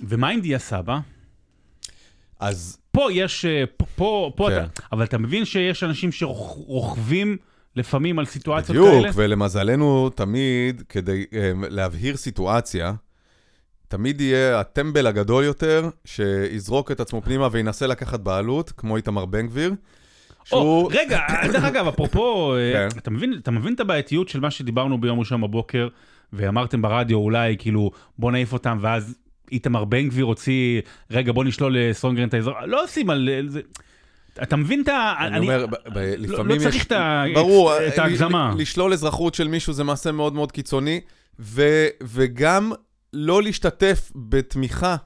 [0.00, 0.98] ומה עם דיה סבא?
[2.40, 4.64] אז פה יש, אה, פה, פה, פה כן.
[4.64, 7.36] אתה, אבל אתה מבין שיש אנשים שרוכבים
[7.76, 9.10] לפעמים על סיטואציות בדיוק, כאלה?
[9.14, 11.36] ולמזלנו תמיד, כדי um,
[11.68, 12.92] להבהיר סיטואציה,
[13.92, 19.46] תמיד יהיה הטמבל הגדול יותר, שיזרוק את עצמו פנימה וינסה לקחת בעלות, כמו איתמר בן
[19.46, 19.74] גביר.
[20.44, 20.90] שהוא...
[20.94, 21.20] רגע,
[21.52, 22.98] דרך אגב, אפרופו, אה, כן.
[22.98, 25.88] אתה מבין, אתה מבין את הבעייתיות של מה שדיברנו ביום ראשון בבוקר,
[26.32, 29.14] ואמרתם ברדיו אולי, כאילו, בוא נעיף אותם, ואז
[29.52, 33.60] איתמר בן גביר הוציא, רגע, בוא נשלול לסונגרן את האזור, לא עושים על אה, זה.
[34.42, 35.14] אתה מבין את ה...
[35.20, 36.62] אני אומר, ב- ב- לא- לפעמים לא יש...
[36.62, 38.54] צריך את ה- ברור, את ההגזמה.
[38.56, 41.00] ל- לשלול אזרחות של מישהו זה מעשה מאוד מאוד קיצוני,
[41.40, 42.72] ו- וגם
[43.12, 44.96] לא להשתתף בתמיכה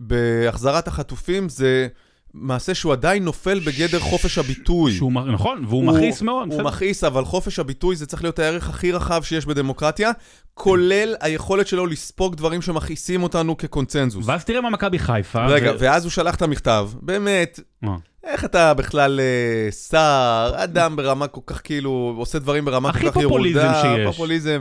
[0.00, 1.86] בהחזרת החטופים זה
[2.34, 4.92] מעשה שהוא עדיין נופל בגדר חופש הביטוי.
[4.92, 6.52] שהוא, נכון, והוא הוא- מכעיס מאוד.
[6.52, 6.62] הוא.
[6.62, 10.10] מכעיס, אבל חופש הביטוי זה צריך להיות הערך הכי רחב שיש בדמוקרטיה,
[10.54, 14.26] כולל היכולת שלו לספוג דברים שמכעיסים אותנו כקונצנזוס.
[14.28, 15.46] ואז תראה מה מכבי חיפה.
[15.46, 17.96] רגע, ו- ואז הוא שלח את המכתב, באמת, מה?
[18.24, 23.10] איך אתה בכלל אה, שר, אדם ברמה כל כך כאילו, עושה דברים ברמה הכי כל
[23.10, 24.06] כך ירודה, פופוליזם שיש.
[24.06, 24.60] פופוליזם.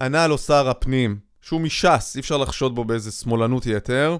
[0.00, 1.16] ענה לו שר הפנים,
[1.48, 4.10] שהוא מש"ס, אי אפשר לחשוד בו באיזה שמאלנות יתר.
[4.10, 4.18] הוא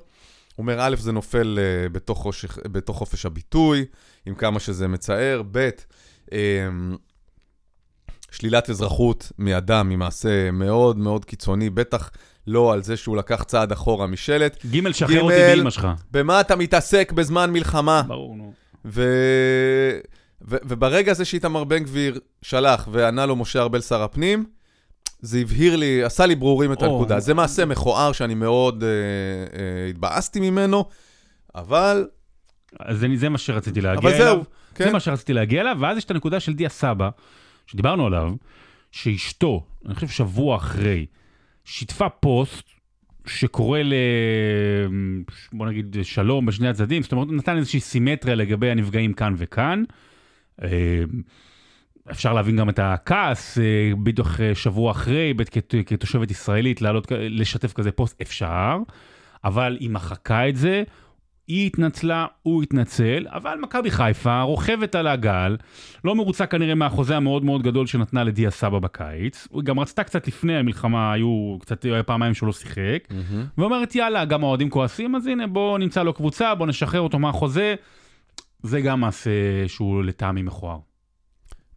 [0.59, 3.85] אומר, א', זה נופל אה, בתוך, חושך, בתוך חופש הביטוי,
[4.27, 5.69] עם כמה שזה מצער, ב',
[6.33, 6.39] אה,
[8.31, 12.11] שלילת אזרחות מאדם היא מעשה מאוד מאוד קיצוני, בטח
[12.47, 14.65] לא על זה שהוא לקח צעד אחורה משלט.
[14.67, 15.89] ג' שחרר אותי באמא שלך.
[16.11, 18.03] במה אתה מתעסק בזמן מלחמה?
[18.07, 18.53] ברור, נו.
[18.85, 19.03] ו...
[20.49, 20.57] ו...
[20.65, 24.45] וברגע הזה שאיתמר בן גביר שלח וענה לו משה ארבל שר הפנים,
[25.21, 26.83] זה הבהיר לי, עשה לי ברורים את.
[26.83, 27.21] הנקודה.
[27.21, 30.85] זה מעשה מכוער שאני מאוד אה, אה, התבאסתי ממנו,
[31.55, 32.07] אבל,
[32.81, 34.35] אז זה, מה שרציתי להגיע אבל אליו.
[34.35, 34.85] זהו, כן.
[34.85, 37.09] זה מה שרציתי להגיע אליו, ואז יש את הנקודה של דיה סבא,
[37.67, 38.33] שדיברנו עליו,
[38.93, 41.07] שאשתו, אני חושב שבוע אחרי,
[41.65, 42.69] שיתפה פוסט
[43.27, 43.95] שקורא ל...
[45.53, 49.85] בוא נגיד שלום בשני הצדדים, זאת אומרת, נתן איזושהי סימטריה לגבי הנפגעים כאן וכאן.
[52.11, 53.65] אפשר להבין גם את הכעס, אה,
[54.03, 55.35] בדיוק אה, שבוע אחרי,
[55.87, 58.77] כתושבת ישראלית, לעלות, לשתף כזה פוסט, אפשר,
[59.45, 60.83] אבל היא מחקה את זה,
[61.49, 65.57] היא התנצלה, הוא התנצל, אבל מכבי חיפה רוכבת על הגל,
[66.05, 70.29] לא מרוצה כנראה מהחוזה המאוד מאוד גדול שנתנה לדיה סבא בקיץ, היא גם רצתה קצת
[70.29, 73.09] לפני המלחמה, היו קצת, היה פעמיים שהוא לא שיחק,
[73.59, 77.75] ואומרת יאללה, גם האוהדים כועסים, אז הנה בוא נמצא לו קבוצה, בוא נשחרר אותו מהחוזה,
[78.63, 79.31] זה גם מעשה
[79.67, 80.88] שהוא לטעמי מכוער.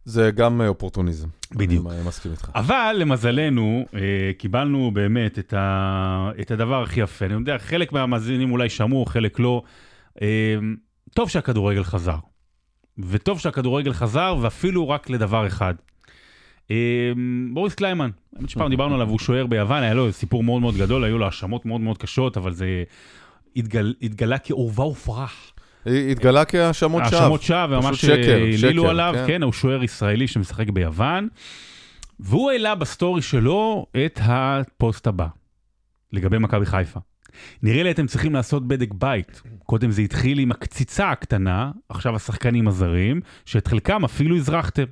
[0.04, 1.28] זה גם אה, אופורטוניזם.
[1.52, 1.86] בדיוק.
[1.90, 2.50] אני מסכים איתך.
[2.54, 4.00] אבל למזלנו, אה,
[4.38, 7.24] קיבלנו באמת את, ה, את הדבר הכי יפה.
[7.24, 9.62] אני יודע, חלק מהמאזינים אולי שמעו, חלק לא.
[10.22, 10.56] אה,
[11.14, 12.16] טוב שהכדורגל חזר.
[12.98, 15.74] וטוב שהכדורגל חזר, ואפילו רק לדבר אחד.
[16.70, 17.12] אה,
[17.52, 21.04] בוריס קליימן, האמת שפעם דיברנו עליו, הוא שוער ביוון, היה לו סיפור מאוד מאוד גדול,
[21.04, 22.84] היו לו האשמות מאוד מאוד קשות, אבל זה
[23.56, 25.51] התגל, התגלה כעורבא ופרח.
[25.86, 27.20] התגלה כהאשמות שווא.
[27.20, 29.24] האשמות שווא, שקר, העלילו שקר, עליו, כן.
[29.26, 31.28] כן, הוא שוער ישראלי שמשחק ביוון,
[32.20, 35.26] והוא העלה בסטורי שלו את הפוסט הבא,
[36.12, 37.00] לגבי מכבי חיפה.
[37.62, 39.42] נראה לי אתם צריכים לעשות בדק בית.
[39.66, 44.84] קודם זה התחיל עם הקציצה הקטנה, עכשיו השחקנים הזרים, שאת חלקם אפילו אזרחתם.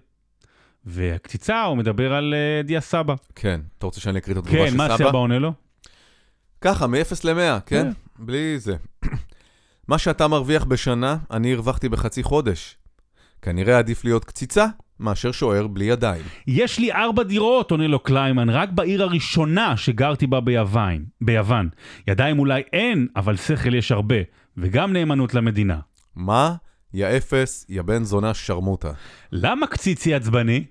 [0.84, 3.14] והקציצה, הוא מדבר על אה, דיה סבא.
[3.34, 3.60] כן.
[3.78, 4.96] אתה רוצה שאני אקריא את התגובה כן, של מה סבא?
[4.96, 5.52] סבא עונה לו?
[6.60, 7.90] ככה, מ-0 ל-100, כן?
[8.18, 8.76] בלי זה.
[9.88, 12.76] מה שאתה מרוויח בשנה, אני הרווחתי בחצי חודש.
[13.42, 14.66] כנראה עדיף להיות קציצה
[15.00, 16.22] מאשר שוער בלי ידיים.
[16.46, 21.04] יש לי ארבע דירות, עונה לו קליימן, רק בעיר הראשונה שגרתי בה ביוון.
[21.20, 21.68] ביוון.
[22.08, 24.16] ידיים אולי אין, אבל שכל יש הרבה,
[24.56, 25.78] וגם נאמנות למדינה.
[26.16, 26.54] מה?
[26.94, 28.92] יא אפס, יא בן זונה שרמוטה.
[29.32, 30.64] למה קציצי עצבני?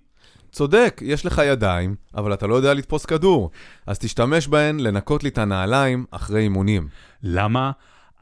[0.51, 3.51] צודק, יש לך ידיים, אבל אתה לא יודע לתפוס כדור.
[3.87, 6.87] אז תשתמש בהן לנקות לי את הנעליים אחרי אימונים.
[7.23, 7.71] למה?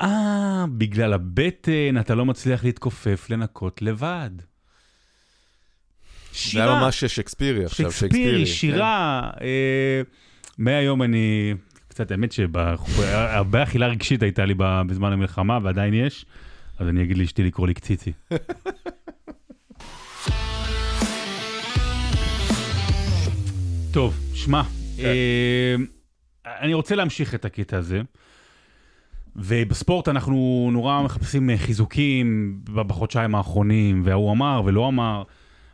[0.02, 4.30] אה, בגלל הבטן אתה לא מצליח להתכופף לנקות לבד.
[6.52, 8.46] זה היה ממש שייקספירי עכשיו, שייקספירי, כן.
[8.46, 9.30] שירה.
[9.42, 10.02] אה,
[10.58, 11.54] מהיום אני,
[11.88, 16.26] קצת, האמת שהרבה אכילה רגשית הייתה לי בזמן המלחמה, ועדיין יש,
[16.80, 18.12] אז אני אגיד לאשתי לקרוא לי קציצי.
[23.94, 24.62] טוב, שמע,
[25.00, 25.76] אה,
[26.46, 28.02] אני רוצה להמשיך את הקטע הזה.
[29.38, 35.24] ובספורט אנחנו נורא מחפשים אה, חיזוקים בחודשיים האחרונים, וההוא אמר ולא אמר.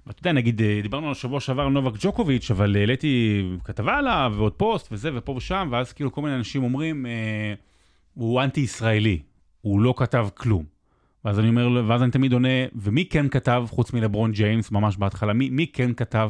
[0.08, 4.34] ואתה יודע, נגיד, אה, דיברנו על שבוע שעבר על נובק ג'וקוביץ', אבל העליתי כתבה עליו,
[4.38, 7.54] ועוד פוסט וזה, ופה ושם, ואז כאילו כל מיני אנשים אומרים, אה,
[8.13, 9.19] הוא אנטי-ישראלי,
[9.62, 10.63] הוא לא כתב כלום.
[11.26, 15.34] ואז אני אומר, ואז אני תמיד עונה, ומי כן כתב, חוץ מלברון ג'יימס, ממש בהתחלה,
[15.34, 16.30] מי, מי כן כתב?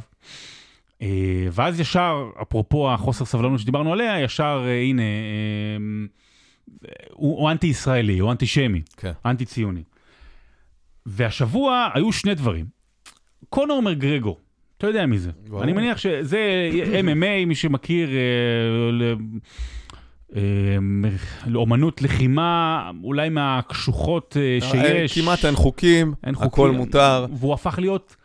[1.01, 5.77] אה, ואז ישר, אפרופו החוסר סבלנות שדיברנו עליה, ישר, אה, הנה, אה,
[7.11, 9.11] הוא, הוא אנטי-ישראלי, הוא אנטישמי, כן.
[9.25, 9.83] אנטי-ציוני.
[11.05, 12.65] והשבוע היו שני דברים.
[13.49, 14.37] קונור מגרגו,
[14.77, 15.31] אתה יודע מי זה.
[15.47, 15.63] ברור.
[15.63, 16.69] אני מניח שזה
[17.03, 19.13] MMA, מי שמכיר, אה,
[20.35, 20.41] אה,
[21.47, 25.19] לאומנות לחימה, אולי מהקשוחות אה, שיש.
[25.19, 27.25] כמעט אין חוקים, אין הכל חוקים, מותר.
[27.33, 28.15] והוא הפך להיות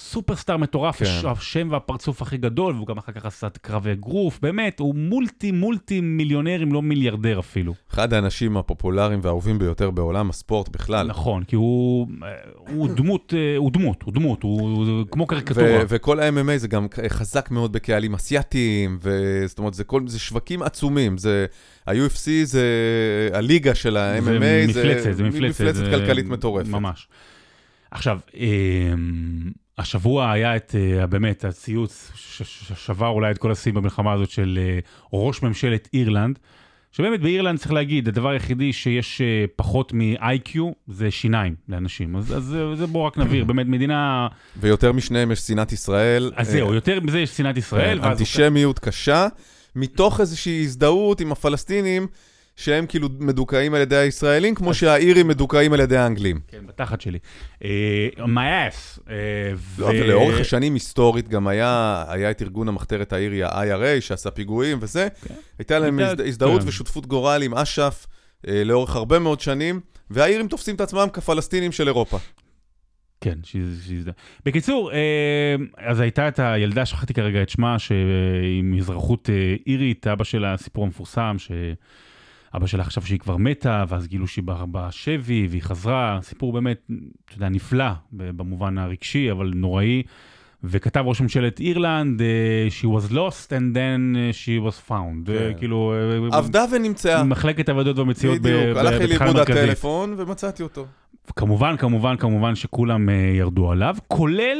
[0.00, 1.04] סופרסטאר מטורף, כן.
[1.04, 5.52] הש- השם והפרצוף הכי גדול, והוא גם אחר כך עשה קרבי אגרוף, באמת, הוא מולטי
[5.52, 7.74] מולטי מיליונר, אם לא מיליארדר אפילו.
[7.92, 11.06] אחד האנשים הפופולריים והאהובים ביותר בעולם הספורט בכלל.
[11.06, 12.28] נכון, כי הוא, אה,
[12.68, 15.78] הוא דמות, אה, הוא דמות, הוא דמות, הוא, הוא כמו ו- קריקטורה.
[15.88, 21.18] וכל ה-MMA זה גם חזק מאוד בקהלים אסיאתיים, וזאת אומרת, זה, כל, זה שווקים עצומים,
[21.18, 21.46] זה,
[21.86, 22.64] ה-UFC זה
[23.32, 24.22] הליגה של ה-MMA,
[24.72, 25.60] זה מפלצת, זה מפלצת.
[25.60, 26.68] מפלצת זה כלכלית מטורפת.
[26.68, 27.08] ממש.
[27.90, 28.46] עכשיו, אה,
[29.78, 34.78] השבוע היה את, אה, באמת, הציוץ ששבר אולי את כל השיאים במלחמה הזאת של אה,
[35.12, 36.38] ראש ממשלת אירלנד,
[36.92, 42.16] שבאמת באירלנד צריך להגיד, הדבר היחידי שיש אה, פחות מ-IQ זה שיניים לאנשים.
[42.16, 44.28] אז, אז זה- זה בואו רק נבהיר, באמת מדינה...
[44.60, 46.32] ויותר משניהם יש שנאת ישראל.
[46.36, 47.98] אז זהו, יותר מזה יש שנאת ישראל.
[47.98, 49.26] ואז הוא- אנטישמיות קשה,
[49.76, 52.06] מתוך איזושהי הזדהות עם הפלסטינים,
[52.58, 56.40] שהם כאילו מדוכאים על ידי הישראלים, כמו שהאירים מדוכאים על ידי האנגלים.
[56.48, 57.18] כן, בתחת שלי.
[57.64, 59.00] אה, my ass.
[59.10, 59.14] אה,
[59.78, 65.08] לא, ולאורך השנים היסטורית גם היה, את ארגון המחתרת האירי, ה-IRA, שעשה פיגועים וזה.
[65.58, 66.68] הייתה להם הייתה- הזד- הזדהות כן.
[66.68, 68.06] ושותפות גורל עם אש"ף
[68.48, 72.18] אה, לאורך הרבה מאוד שנים, והאירים תופסים את עצמם כפלסטינים של אירופה.
[73.20, 73.38] כן.
[73.44, 74.10] שזה...
[74.46, 74.90] בקיצור,
[75.76, 80.84] אז הייתה את הילדה, שכחתי כרגע את שמה, שעם אזרחות אה, אירית, אבא שלה, הסיפור
[80.84, 81.36] המפורסם,
[82.56, 86.90] אבא שלה חשב שהיא כבר מתה, ואז גילו שהיא בשבי, והיא חזרה, סיפור באמת,
[87.24, 90.02] אתה יודע, נפלא במובן הרגשי, אבל נוראי.
[90.64, 95.26] וכתב ראש ממשלת אירלנד, אה, she was lost and then אה, she was found.
[95.26, 95.52] כן.
[95.58, 95.94] כאילו,
[96.32, 97.24] עבדה ונמצאה.
[97.24, 99.62] מחלקת העבודות והמציאות ב- בדיוק, ב- הלך לי בתחנה לאיבוד המרכזית.
[99.64, 100.86] הטלפון ומצאתי אותו.
[101.36, 103.08] כמובן, כמובן, כמובן שכולם
[103.38, 104.58] ירדו עליו, כולל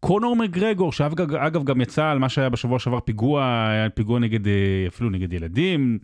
[0.00, 4.40] קונור מגרגור, שאגב אגב, גם יצא על מה שהיה בשבוע שעבר פיגוע, היה פיגוע נגד,
[4.88, 5.98] אפילו נגד ילדים.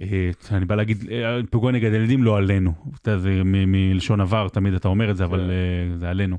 [0.00, 0.04] Uh,
[0.50, 1.06] אני בא להגיד, uh,
[1.50, 2.72] פיגוע נגד ילדים לא עלינו.
[3.00, 5.94] אתה יודע, זה מלשון עבר, תמיד אתה אומר את זה, אבל כן.
[5.96, 6.38] uh, זה עלינו.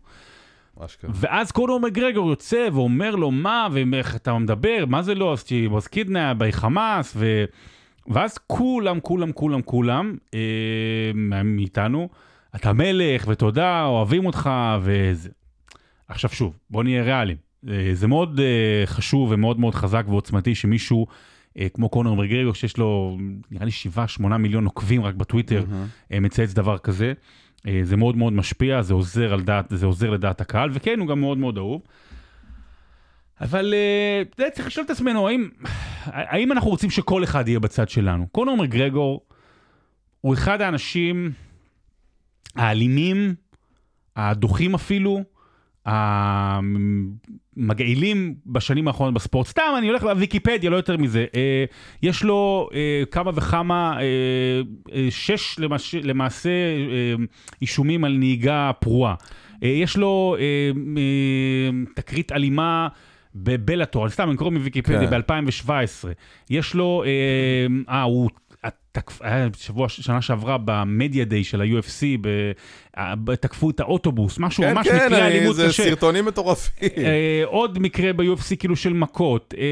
[0.79, 1.11] אשכרה.
[1.13, 5.87] ואז קונור מגרגור יוצא ואומר לו, מה, ואיך אתה מדבר, מה זה לא, אז was
[5.87, 7.45] kidnapped by חמאס, ו...
[8.07, 11.11] ואז כולם, כולם, כולם, כולם, אה,
[11.43, 12.09] מאיתנו,
[12.55, 14.49] אתה מלך, ותודה, אוהבים אותך,
[14.81, 15.29] וזה.
[16.07, 17.37] עכשיו שוב, בוא נהיה ריאליים.
[17.69, 21.13] אה, זה מאוד אה, חשוב ומאוד מאוד חזק ועוצמתי שמישהו אה,
[21.73, 23.17] כמו קונור מגרגור, שיש לו
[23.51, 23.71] נראה לי
[24.19, 25.65] 7-8 מיליון עוקבים רק בטוויטר.
[26.11, 27.13] אה, מצייץ דבר כזה.
[27.67, 31.07] אה, זה מאוד מאוד משפיע, זה עוזר, על דעת, זה עוזר לדעת הקהל, וכן, הוא
[31.07, 31.81] גם מאוד מאוד אהוב.
[33.41, 35.49] אבל אה, אתה יודע, צריך לשאול את עצמנו, האם,
[36.05, 38.27] האם אנחנו רוצים שכל אחד יהיה בצד שלנו?
[38.27, 39.21] קונור מגרגור
[40.21, 41.31] הוא אחד האנשים
[42.55, 43.35] האלימים,
[44.15, 45.23] הדוחים אפילו,
[47.57, 49.47] המגעילים בשנים האחרונות בספורט.
[49.47, 51.25] סתם, אני הולך לוויקיפדיה, לא יותר מזה.
[51.35, 51.65] אה,
[52.03, 54.03] יש לו אה, כמה וכמה, אה,
[54.93, 57.15] אה, שש למש, למעשה אה,
[57.61, 59.15] אישומים על נהיגה פרועה.
[59.63, 60.43] אה, יש לו אה,
[60.97, 62.87] אה, תקרית אלימה.
[63.35, 65.21] בבלאטור, סתם אני קורא מוויקיפדיה, כן.
[65.21, 66.07] ב-2017.
[66.49, 68.29] יש לו, אה, אה, הוא
[69.21, 72.27] היה שבוע, שנה שעברה במדיה דיי של ה-UFC,
[73.39, 75.83] תקפו את האוטובוס, משהו כן, ממש כן, מקרה אני- אלימות זה קשה.
[75.83, 76.89] סרטונים מטורפים.
[76.97, 79.63] אה, עוד מקרה ב-UFC כאילו של מכות, אה,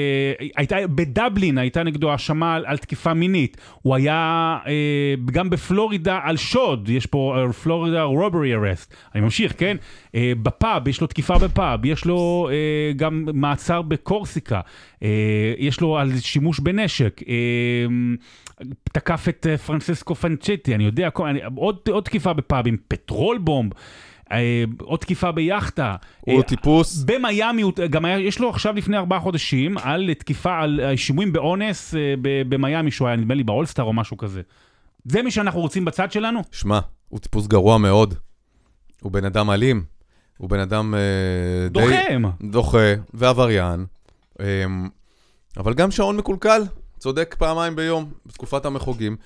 [0.58, 4.72] הייתה, בדבלין הייתה נגדו האשמה על, על תקיפה מינית, הוא היה אה,
[5.26, 9.78] גם בפלורידה על שוד, יש פה אה, פלורידה רוברי ארסט, אני ממשיך, כן?
[10.16, 12.56] אה, בפאב, יש לו תקיפה בפאב, יש לו אה,
[12.96, 14.62] גם מעצר בקורסיקה,
[15.04, 15.10] אה,
[15.58, 17.22] יש לו על שימוש בנשק.
[17.30, 17.36] אה,
[18.92, 22.78] תקף את אה, פרנסיסקו פנצ'טי, אני יודע, אני, עוד, עוד תקיפה בפאב עם
[23.40, 23.72] בומב,
[24.32, 25.96] אה, עוד תקיפה ביאכטה.
[26.20, 30.80] הוא אה, טיפוס, במיאמי, גם היה, יש לו עכשיו לפני ארבעה חודשים על תקיפה, על
[30.84, 32.14] אה, שימועים באונס אה,
[32.50, 34.42] במיאמי, שהוא היה נדמה לי באולסטאר או משהו כזה.
[35.06, 36.42] זה מי שאנחנו רוצים בצד שלנו?
[36.52, 38.14] שמע, הוא טיפוס גרוע מאוד.
[39.02, 39.84] הוא בן אדם אלים.
[40.38, 41.80] הוא בן אדם אה, די...
[41.80, 42.24] דוחם.
[42.42, 43.86] דוחה ועבריין.
[44.40, 44.90] אמ,
[45.58, 46.62] אבל גם שעון מקולקל,
[47.00, 49.18] צודק פעמיים ביום, בתקופת המחוגים.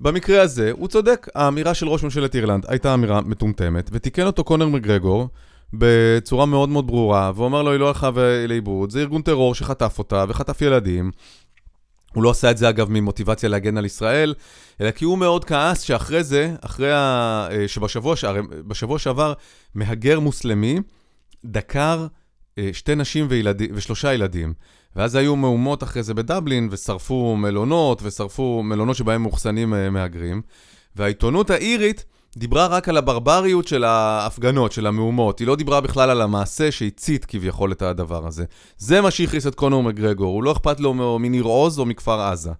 [0.00, 4.68] במקרה הזה, הוא צודק, האמירה של ראש ממשלת אירלנד הייתה אמירה מטומטמת, ותיקן אותו קונר
[4.68, 5.28] מגרגור
[5.72, 8.10] בצורה מאוד מאוד ברורה, ואומר לו, היא לא הלכה
[8.48, 11.10] לאיבוד, זה ארגון טרור שחטף אותה וחטף ילדים.
[12.14, 14.34] הוא לא עשה את זה אגב ממוטיבציה להגן על ישראל,
[14.80, 17.48] אלא כי הוא מאוד כעס שאחרי זה, אחרי ה...
[17.50, 18.24] אה, שבשבוע ש...
[18.24, 19.32] הרי בשבוע שעבר,
[19.74, 20.80] מהגר מוסלמי
[21.44, 22.06] דקר
[22.58, 23.68] אה, שתי נשים וילדי...
[23.74, 24.54] ושלושה ילדים.
[24.96, 30.42] ואז היו מהומות אחרי זה בדבלין, ושרפו מלונות, ושרפו מלונות שבהם מאוחסנים אה, מהגרים.
[30.96, 32.04] והעיתונות האירית
[32.36, 35.38] דיברה רק על הברבריות של ההפגנות, של המהומות.
[35.38, 38.44] היא לא דיברה בכלל על המעשה שהצית כביכול את הדבר הזה.
[38.78, 42.50] זה מה שהכעיס את קונור מגרגור, הוא לא אכפת לו מניר עוז או מכפר עזה.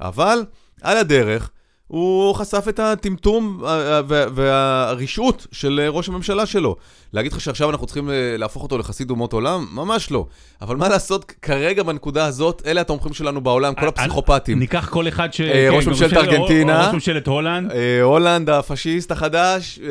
[0.00, 0.44] אבל,
[0.82, 1.50] על הדרך,
[1.88, 6.76] הוא חשף את הטמטום אה, וה- והרשעות של אה, ראש הממשלה שלו.
[7.12, 9.66] להגיד לך שעכשיו אנחנו צריכים אה, להפוך אותו לחסיד אומות עולם?
[9.72, 10.26] ממש לא.
[10.62, 14.58] אבל מה לעשות, כרגע בנקודה הזאת, אלה התומכים שלנו בעולם, כל הפסיכופטים.
[14.58, 15.40] ניקח כל אחד ש...
[15.40, 16.86] אה, כן, ראש גם ממשלת של- ארגנטינה.
[16.86, 17.72] ראש ממשלת הולנד.
[17.72, 19.88] אה, הולנד הפשיסט החדש, אה,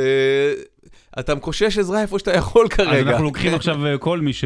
[1.19, 2.91] אתה מקושש עזרה איפה שאתה יכול כרגע.
[2.99, 4.43] אז אנחנו לוקחים עכשיו אה, כל מי ש...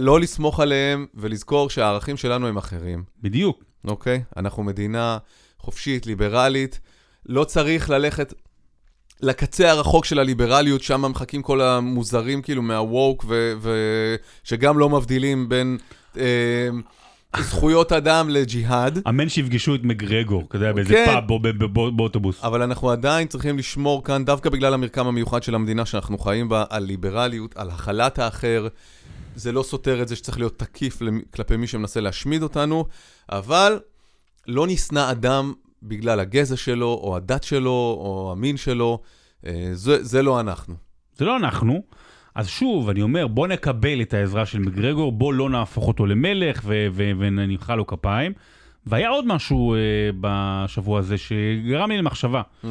[0.00, 3.64] לא לסמוך עליהם ולזכור שהערכים שלנו הם אחרים, בדיוק.
[3.88, 4.22] אוקיי?
[4.36, 5.18] אנחנו מדינה
[5.60, 6.80] חופשית, ליברלית,
[7.26, 8.34] לא צריך ללכת
[9.22, 13.24] לקצה הרחוק של הליברליות, שם מחכים כל המוזרים כאילו מהווק,
[14.44, 15.78] ושגם לא מבדילים בין
[16.18, 16.68] אה,
[17.38, 18.98] זכויות אדם לג'יהאד.
[19.08, 21.04] אמן שיפגשו את מגרגור, אתה יודע, באיזה כן.
[21.06, 21.40] פאב או
[21.92, 22.44] באוטובוס.
[22.44, 26.64] אבל אנחנו עדיין צריכים לשמור כאן, דווקא בגלל המרקם המיוחד של המדינה שאנחנו חיים בה,
[26.70, 28.68] על ליברליות, על הכלת האחר.
[29.36, 31.02] זה לא סותר את זה שצריך להיות תקיף
[31.34, 32.84] כלפי מי שמנסה להשמיד אותנו,
[33.28, 33.78] אבל
[34.46, 39.00] לא נשנא אדם בגלל הגזע שלו, או הדת שלו, או המין שלו.
[39.46, 40.74] אה, זה, זה לא אנחנו.
[41.16, 41.82] זה לא אנחנו.
[42.34, 46.62] אז שוב, אני אומר, בוא נקבל את העזרה של מגרגור, בוא לא נהפוך אותו למלך
[46.64, 48.32] ו- ו- ונמחא לו כפיים.
[48.86, 49.78] והיה עוד משהו אה,
[50.20, 52.42] בשבוע הזה שגרם לי למחשבה.
[52.64, 52.66] Mm.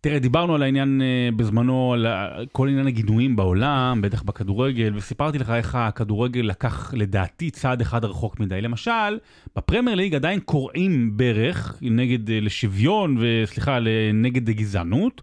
[0.00, 2.06] תראה, דיברנו על העניין אה, בזמנו, על
[2.52, 8.40] כל עניין הגינויים בעולם, בטח בכדורגל, וסיפרתי לך איך הכדורגל לקח לדעתי צעד אחד רחוק
[8.40, 8.60] מדי.
[8.60, 9.18] למשל,
[9.56, 13.78] בפרמייר ליג עדיין קורעים ברך נגד, אה, לשוויון, וסליחה,
[14.14, 15.22] נגד גזענות,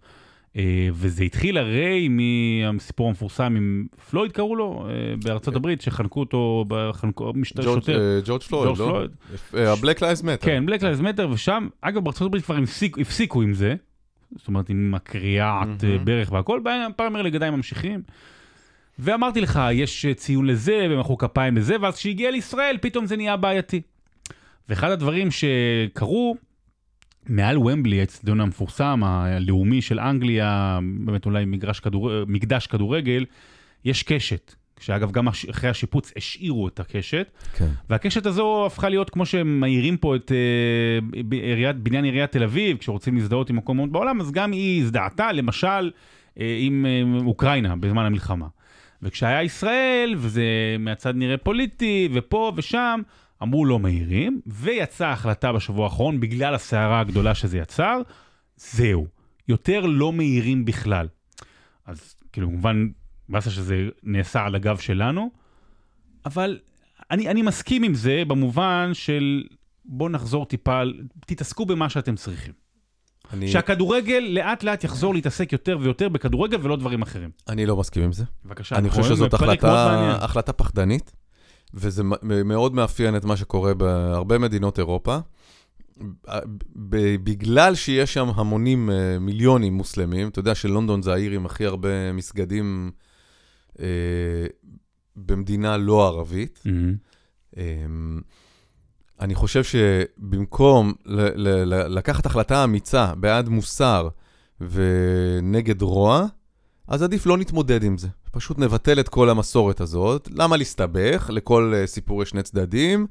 [0.58, 0.62] אה,
[0.94, 4.88] וזה התחיל הרי מהסיפור המפורסם עם פלויד קראו לו,
[5.24, 8.20] בארצות הברית, שחנקו אותו, בחנקו, משת- ג'ורג' שוטר.
[8.26, 9.02] ג'ורג' פלויד, לא?
[9.54, 10.46] ה-Black Lives Matter.
[10.46, 13.76] כן, Black Lives Matter, ושם, אגב, בארצות הברית כבר הפסיק, הפסיקו עם זה,
[14.36, 16.04] זאת אומרת, עם הקריעת mm-hmm.
[16.04, 16.60] ברך והכל,
[16.90, 18.02] בפרמייר ליג עדיין ממשיכים.
[19.00, 23.38] ואמרתי לך, יש אה, ציון לזה, ומחאו כפיים לזה, ואז כשהגיע לישראל, פתאום זה נהיה
[23.38, 23.82] בעייתי.
[24.70, 26.36] ואחד הדברים שקרו,
[27.30, 32.26] מעל ומבלי, האצטדיון המפורסם, הלאומי של אנגליה, באמת אולי מגרש כדור...
[32.28, 33.26] מקדש כדורגל,
[33.86, 34.56] יש קשת.
[34.80, 37.32] שאגב, גם אחרי השיפוץ השאירו את הקשת.
[37.56, 37.70] כן.
[37.90, 42.44] והקשת הזו הפכה להיות, כמו שהם מעירים פה את אה, ב- עיריית, בניין עיריית תל
[42.44, 45.92] אביב, כשרוצים להזדהות עם מקומות בעולם, אז גם היא הזדהתה, למשל,
[46.40, 48.48] אה, עם אה, אוקראינה בזמן המלחמה.
[49.02, 50.44] וכשהיה ישראל, וזה
[50.80, 53.02] מהצד נראה פוליטי, ופה ושם,
[53.44, 58.02] אמרו לא מעירים, ויצאה החלטה בשבוע האחרון, בגלל הסערה הגדולה שזה יצר,
[58.58, 59.08] זהו,
[59.48, 61.08] יותר לא מעירים בכלל.
[61.86, 62.88] אז כאילו, כמובן,
[63.30, 65.30] באסה שזה נעשה על הגב שלנו,
[66.26, 66.60] אבל
[67.12, 69.44] אני, אני מסכים עם זה במובן של
[69.86, 70.82] בואו נחזור טיפה,
[71.26, 72.54] תתעסקו במה שאתם צריכים.
[73.34, 77.30] אני- שהכדורגל לאט לאט יחזור להתעסק יותר ויותר בכדורגל ולא דברים אחרים.
[77.50, 78.24] אני לא מסכים עם זה.
[78.46, 80.18] בבקשה, אני חושב שזאת החלטה.
[80.22, 81.12] החלטה פחדנית,
[81.74, 82.04] וזה
[82.46, 85.18] מאוד מאפיין את מה שקורה בהרבה מדינות אירופה.
[87.24, 92.14] בגלל שיש שם המונים, אה, מיליונים מוסלמים, אתה יודע שלונדון זה העיר עם הכי הרבה
[92.14, 92.92] מסגדים
[95.16, 96.64] במדינה לא ערבית.
[97.58, 98.22] אמ,
[99.20, 104.10] אני חושב שבמקום ל- ל- ל- לקחת החלטה אמיצה בעד מוסר
[104.62, 106.26] ונגד רוע,
[106.88, 108.08] אז עדיף לא נתמודד עם זה.
[108.32, 110.30] פשוט נבטל את כל המסורת הזאת.
[110.32, 111.30] למה להסתבך?
[111.34, 113.08] לכל אה, סיפור יש שני צדדים.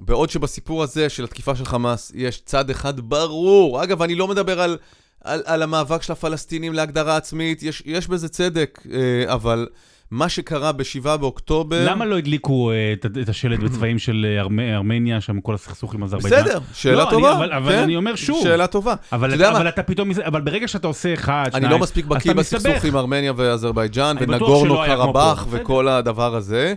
[0.00, 3.82] בעוד שבסיפור הזה של התקיפה של חמאס יש צד אחד ברור.
[3.84, 4.78] אגב, אני לא מדבר על,
[5.24, 9.66] על, על המאבק של הפלסטינים להגדרה עצמית, יש, יש בזה צדק, אה, אבל
[10.10, 11.84] מה שקרה ב-7 באוקטובר...
[11.90, 15.94] למה לא הדליקו אה, את, את השלט בצבעים של אה, ארמ- ארמניה, שם כל הסכסוך
[15.94, 16.44] עם אזרבייג'אן?
[16.44, 17.32] בסדר, שאלה לא, אני- טובה.
[17.36, 17.78] אבל- אבל כן?
[17.82, 18.42] אני אומר שוב.
[18.42, 18.94] שאלה טובה.
[19.12, 19.50] אבל, אתה?
[19.50, 22.84] אבל אתה פתאום, אבל ברגע שאתה עושה אחד, אני שניים, לא מספיק בקיא בסכסוך.
[22.84, 25.46] עם ארמניה ואזרבייג'אן, אני ונגורנו קרבאח.
[25.50, 26.74] וכל הדבר הזה.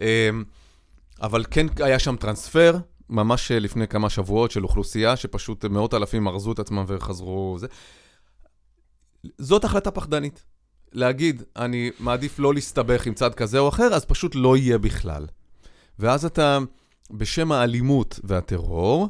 [0.00, 0.06] אמ,
[1.22, 2.76] אבל כן היה שם טרנספר,
[3.10, 7.56] ממש לפני כמה שבועות, של אוכלוסייה שפשוט מאות אלפים ארזו את עצמם וחזרו...
[7.58, 7.66] זה.
[9.38, 10.44] זאת החלטה פחדנית.
[10.92, 15.26] להגיד, אני מעדיף לא להסתבך עם צד כזה או אחר, אז פשוט לא יהיה בכלל.
[15.98, 16.58] ואז אתה,
[17.10, 19.08] בשם האלימות והטרור,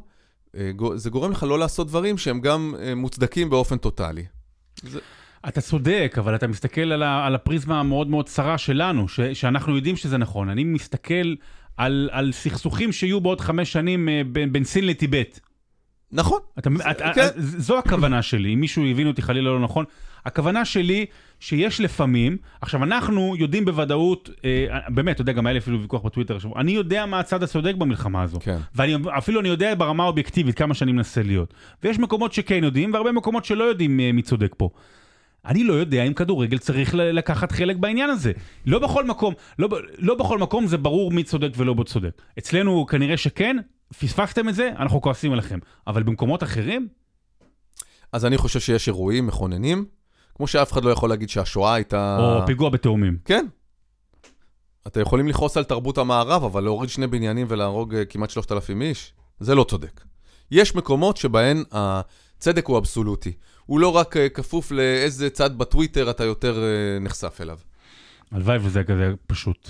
[0.57, 4.25] אה, זה גורם לך לא לעשות דברים שהם גם אה, מוצדקים באופן טוטאלי.
[5.49, 10.19] אתה צודק, אבל אתה מסתכל על הפריזמה המאוד מאוד צרה שלנו, ש, שאנחנו יודעים שזה
[10.19, 10.49] נכון.
[10.49, 11.35] אני מסתכל
[11.81, 15.40] על, על סכסוכים שיהיו בעוד חמש שנים אה, בין, בין סין לטיבט.
[16.12, 16.38] נכון.
[16.59, 17.29] אתה, אתה, כן.
[17.37, 19.85] זו הכוונה שלי, אם מישהו הבין אותי חלילה לא נכון.
[20.25, 21.07] הכוונה שלי
[21.40, 26.03] שיש לפעמים, עכשיו אנחנו יודעים בוודאות, אה, באמת, אתה יודע, גם היה לי אפילו ויכוח
[26.03, 28.38] בטוויטר, עכשיו, אני יודע מה הצד הצודק במלחמה הזו.
[28.40, 28.57] כן.
[28.75, 31.55] ואפילו אני יודע ברמה האובייקטיבית כמה שאני מנסה להיות.
[31.83, 34.71] ויש מקומות שכן יודעים, והרבה מקומות שלא יודעים אה, מי צודק פה.
[35.46, 38.33] אני לא יודע אם כדורגל צריך לקחת חלק בעניין הזה.
[38.66, 42.22] לא בכל מקום, לא, לא בכל מקום זה ברור מי צודק ולא מי צודק.
[42.38, 43.57] אצלנו כנראה שכן,
[43.98, 45.59] פספסתם את זה, אנחנו כועסים עליכם.
[45.87, 46.88] אבל במקומות אחרים,
[48.12, 49.85] אז אני חושב שיש אירועים מכוננים,
[50.35, 52.18] כמו שאף אחד לא יכול להגיד שהשואה הייתה...
[52.20, 53.18] או פיגוע בתאומים.
[53.24, 53.46] כן.
[54.87, 59.12] אתם יכולים לכעוס על תרבות המערב, אבל להוריד שני בניינים ולהרוג אה, כמעט 3,000 איש,
[59.40, 60.00] זה לא צודק.
[60.50, 63.33] יש מקומות שבהן הצדק הוא אבסולוטי.
[63.70, 67.59] הוא לא רק אה, כפוף לאיזה צד בטוויטר אתה יותר אה, נחשף אליו.
[68.33, 69.68] הלוואי וזה כזה פשוט.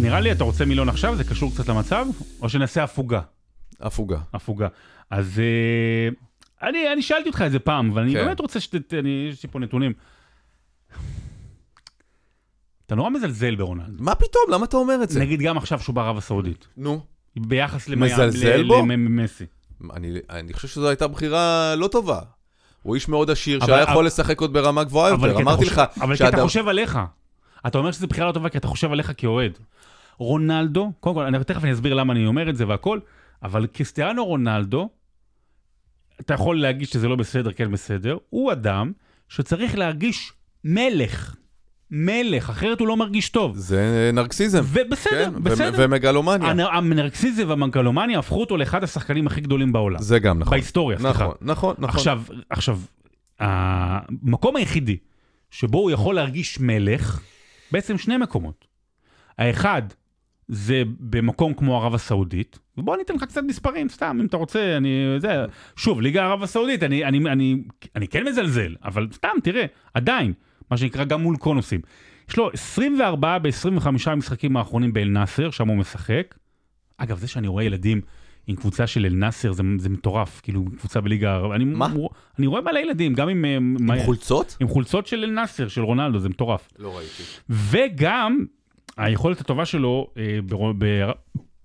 [0.00, 2.06] נראה לי אתה רוצה מילון עכשיו, זה קשור קצת למצב,
[2.42, 3.20] או שנעשה הפוגה.
[3.80, 4.18] הפוגה.
[4.32, 4.68] הפוגה.
[5.10, 6.08] אז אה,
[6.68, 8.24] אני, אני שאלתי אותך את זה פעם, אבל אני כן.
[8.24, 8.94] באמת רוצה שת...
[8.94, 9.92] אני, יש לי פה נתונים.
[12.86, 14.02] אתה נורא מזלזל ברונלדו.
[14.04, 14.42] מה פתאום?
[14.52, 15.20] למה אתה אומר את זה?
[15.20, 16.66] נגיד גם עכשיו שהוא בערב הסעודית.
[16.76, 17.00] נו.
[17.36, 18.86] ביחס למי- מזלזל ל- בו?
[18.86, 19.44] למסי.
[19.94, 22.20] אני, אני חושב שזו הייתה בחירה לא טובה.
[22.82, 25.40] הוא איש מאוד עשיר, אבל- שהיה אבל- יכול לשחק עוד ברמה גבוהה אבל יותר.
[25.42, 26.98] אמרתי חושב- לך אבל כי אתה חושב עליך.
[27.66, 29.58] אתה אומר שזו בחירה לא טובה כי אתה חושב עליך כאוהד.
[30.18, 32.98] רונלדו, קודם כל, אני תכף אני אסביר למה אני אומר את זה והכל,
[33.42, 34.88] אבל קריסטיאנו רונלדו,
[36.20, 38.92] אתה יכול להגיד שזה לא בסדר, כן בסדר, הוא אדם
[39.28, 40.32] שצריך להרגיש
[40.64, 41.34] מלך.
[41.90, 43.56] מלך, אחרת הוא לא מרגיש טוב.
[43.56, 44.60] זה נרקסיזם.
[44.64, 45.84] ובסדר, כן, ו- בסדר.
[45.84, 46.50] ומגלומניה.
[46.50, 49.98] הנ- הנרקסיזם והמנקלומניה הפכו אותו לאחד השחקנים הכי גדולים בעולם.
[50.02, 50.50] זה גם נכון.
[50.50, 51.24] בהיסטוריה, סליחה.
[51.24, 51.94] נכון, נכון, נכון.
[51.98, 52.78] עכשיו, עכשיו,
[53.40, 54.96] המקום היחידי
[55.50, 57.20] שבו הוא יכול להרגיש מלך,
[57.72, 58.64] בעצם שני מקומות.
[59.38, 59.82] האחד,
[60.48, 64.76] זה במקום כמו ערב הסעודית, ובוא אני אתן לך קצת מספרים, סתם, אם אתה רוצה,
[64.76, 64.88] אני...
[65.18, 65.44] זה...
[65.76, 67.56] שוב, ליגה ערב הסעודית, אני, אני, אני,
[67.96, 69.64] אני כן מזלזל, אבל סתם, תראה,
[69.94, 70.32] עדיין,
[70.70, 71.80] מה שנקרא גם מול קונוסים.
[72.30, 76.34] יש לו 24 ב-25 המשחקים האחרונים באל-נאסר, שם הוא משחק.
[76.98, 78.00] אגב, זה שאני רואה ילדים
[78.46, 81.40] עם קבוצה של אל-נאסר, זה, זה מטורף, כאילו, קבוצה בליגה.
[81.54, 81.88] אני, מה?
[82.38, 83.44] אני רואה מלא ילדים, גם עם...
[83.44, 84.56] עם, עם חולצות?
[84.60, 86.68] עם חולצות של אל-נאסר, של רונלדו, זה מטורף.
[86.78, 87.22] לא ראיתי.
[87.50, 88.44] וגם
[88.96, 90.72] היכולת הטובה שלו, אה, בר...
[90.72, 91.12] בר...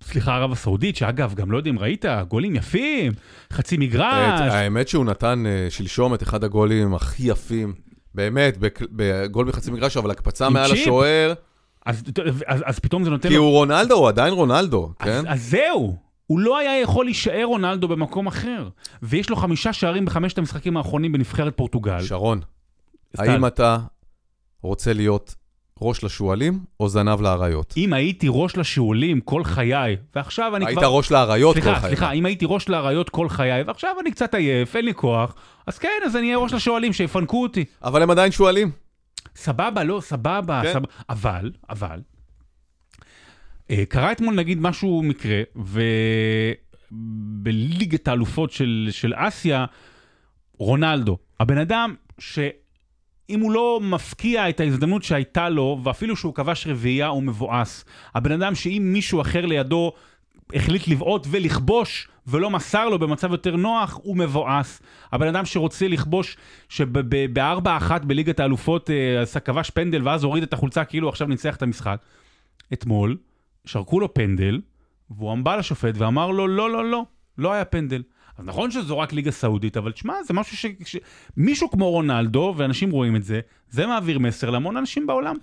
[0.02, 3.12] סליחה, ערב הסעודית, שאגב, גם לא יודע אם ראית, גולים יפים,
[3.52, 4.40] חצי מגרש.
[4.40, 7.72] האמת שהוא נתן אה, שלשום את אחד הגולים הכי יפים.
[8.14, 8.56] באמת,
[8.92, 10.72] בגול מחצי מגרש, אבל הקפצה מעל?
[10.72, 11.32] השוער.
[11.86, 13.34] אז, פתאום זה נותן כי.
[13.34, 15.24] הוא רונלדו, הוא עדיין רונלדו, כן?
[15.28, 15.96] אז, זהו,
[16.26, 18.68] הוא לא היה יכול להישאר רונלדו במקום אחר.
[19.02, 22.02] ויש לו חמישה שערים בחמשת המשחקים האחרונים בנבחרת פורטוגל.
[22.02, 22.40] שרון,
[23.18, 23.78] האם אתה
[24.62, 25.34] רוצה להיות
[25.80, 27.74] ראש לשועלים או זנב לאריות?
[27.76, 30.88] אם הייתי ראש לשאולים כל חיי, ועכשיו אני היית כבר...
[30.88, 31.86] ראש לאריות כל סליחה, חייך.
[31.86, 35.34] סליחה, אם הייתי ראש לאריות כל חיי, ועכשיו אני קצת עייף, אין לי כוח,
[35.66, 37.64] אז כן, אז אני אהיה ראש לשואלים שיפנקו אותי.
[37.84, 38.70] אבל הם עדיין שועלים.
[39.36, 40.72] סבבה, לא, סבבה, כן.
[40.72, 40.86] סבבה.
[41.08, 42.00] אבל, אבל,
[43.70, 45.42] אה, קרה אתמול נגיד משהו מקרה,
[46.92, 49.64] ובליגת האלופות של, של אסיה,
[50.58, 51.94] רונלדו, הבן אדם
[53.28, 57.84] שאם הוא לא מפקיע את ההזדמנות שהייתה לו, ואפילו שהוא כבש רביעייה, הוא מבואס.
[58.14, 59.92] הבן אדם שאם מישהו אחר לידו
[60.54, 64.82] החליט לבעוט ולכבוש, ולא מסר לו במצב יותר נוח, הוא מבואס.
[65.12, 66.36] הבן אדם שרוצה לכבוש,
[66.68, 71.56] שבארבע אחת בליגת האלופות אה, עשה כבש פנדל, ואז הוריד את החולצה כאילו עכשיו ניצח
[71.56, 71.98] את המשחק.
[72.72, 73.16] אתמול,
[73.64, 74.60] שרקו לו פנדל,
[75.10, 77.04] והוא עמבה לשופט ואמר לו, לא, לא, לא,
[77.38, 78.02] לא היה פנדל.
[78.38, 80.66] אז נכון שזו רק ליגה סעודית, אבל תשמע, זה משהו ש...
[80.84, 80.96] ש...
[81.36, 85.36] מישהו כמו רונלדו, ואנשים רואים את זה, זה מעביר מסר להמון אנשים בעולם.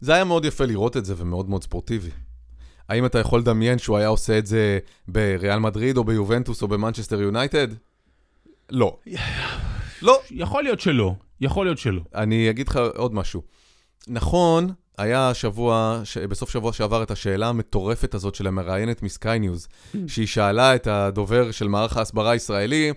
[0.00, 2.10] זה היה מאוד יפה לראות את זה ומאוד מאוד ספורטיבי.
[2.88, 4.78] האם אתה יכול לדמיין שהוא היה עושה את זה
[5.08, 7.68] בריאל מדריד או ביובנטוס או במנצ'סטר יונייטד?
[8.70, 8.96] לא.
[10.02, 10.20] לא.
[10.30, 12.02] יכול להיות שלא, יכול להיות שלא.
[12.14, 13.42] אני אגיד לך עוד משהו.
[14.08, 16.18] נכון, היה שבוע, ש...
[16.18, 19.68] בסוף שבוע שעבר את השאלה המטורפת הזאת של המראיינת מסקיי ניוז,
[20.06, 22.92] שהיא שאלה את הדובר של מערך ההסברה הישראלי,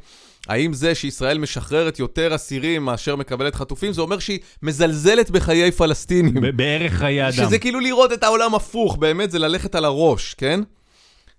[0.48, 6.43] האם זה שישראל משחררת יותר אסירים מאשר מקבלת חטופים, זה אומר שהיא מזלזלת בחיי פלסטינים.
[6.56, 7.32] בערך חיי אדם.
[7.32, 10.60] שזה כאילו לראות את העולם הפוך, באמת, זה ללכת על הראש, כן?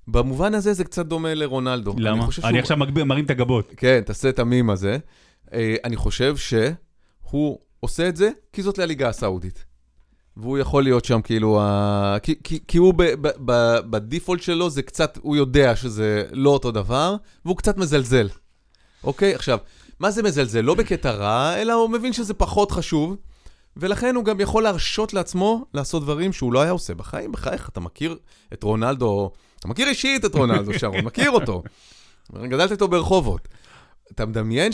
[0.09, 1.95] במובן הזה זה קצת דומה לרונלדו.
[1.99, 2.27] למה?
[2.27, 3.73] חושב אני שהוא- עכשיו מגביר, מרים את הגבות.
[3.77, 4.99] כן, תעשה את המים הזה.
[5.53, 9.65] אה, אני חושב שהוא עושה את זה כי זאת לליגה הסעודית.
[10.39, 12.17] והוא יכול להיות שם כאילו, ה...
[12.23, 16.51] כי, כי, כי הוא ב, ב, ב, בדיפולט שלו זה קצת, הוא יודע שזה לא
[16.51, 18.29] אותו דבר, והוא קצת מזלזל.
[19.05, 19.35] אוקיי?
[19.35, 19.59] עכשיו,
[20.01, 20.61] מה זה מזלזל?
[20.61, 23.17] לא בקטע רע, אלא הוא מבין שזה פחות חשוב,
[23.77, 27.33] ולכן הוא גם יכול להרשות לעצמו לעשות דברים שהוא לא היה עושה בחיים.
[27.33, 28.17] בחייך, אתה מכיר
[28.53, 31.63] את רונלדו, אתה מכיר אישית את רונלדו, שרון, מכיר אותו.
[32.33, 33.49] גדלת איתו ברחובות.
[34.13, 34.73] אתה מדמיין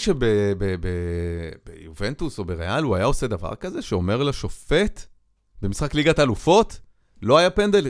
[1.38, 5.13] שביובנטוס או בריאל הוא היה עושה דבר כזה, שאומר לשופט
[5.62, 6.80] במשחק ליגת האלופות,
[7.22, 7.86] לא היה פנדל?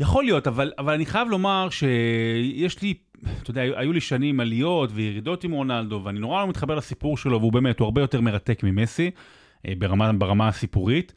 [0.00, 2.94] יכול להיות, אבל, אבל אני חייב לומר שיש לי,
[3.42, 7.40] אתה יודע, היו לי שנים עליות וירידות עם רונלדו, ואני נורא לא מתחבר לסיפור שלו,
[7.40, 9.10] והוא באמת, הוא הרבה יותר מרתק ממסי,
[9.66, 11.12] אה, ברמה, ברמה הסיפורית.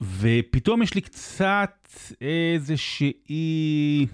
[0.00, 1.88] ופתאום יש לי קצת
[2.20, 4.06] איזושהי,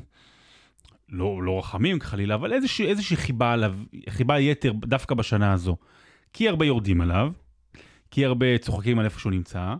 [1.08, 3.74] לא, לא רחמים חלילה, אבל איזושהי, איזושהי חיבה עליו,
[4.08, 5.76] חיבה יתר דווקא בשנה הזו.
[6.32, 7.32] כי הרבה יורדים עליו,
[8.10, 9.74] כי הרבה צוחקים על איפה שהוא נמצא.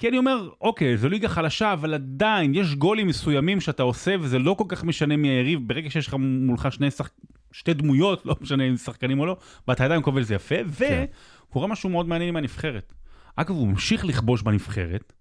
[0.00, 4.38] כי אני אומר, אוקיי, זו ליגה חלשה, אבל עדיין יש גולים מסוימים שאתה עושה, וזה
[4.38, 7.10] לא כל כך משנה מי היריב, ברגע שיש לך מולך שני שח...
[7.52, 9.36] שתי דמויות, לא משנה אם שחקנים או לא,
[9.68, 11.04] ואתה עדיין קובל זה יפה, כן.
[11.48, 12.92] וקורה משהו מאוד מעניין עם הנבחרת.
[13.36, 15.12] אגב, הוא ממשיך לכבוש בנבחרת.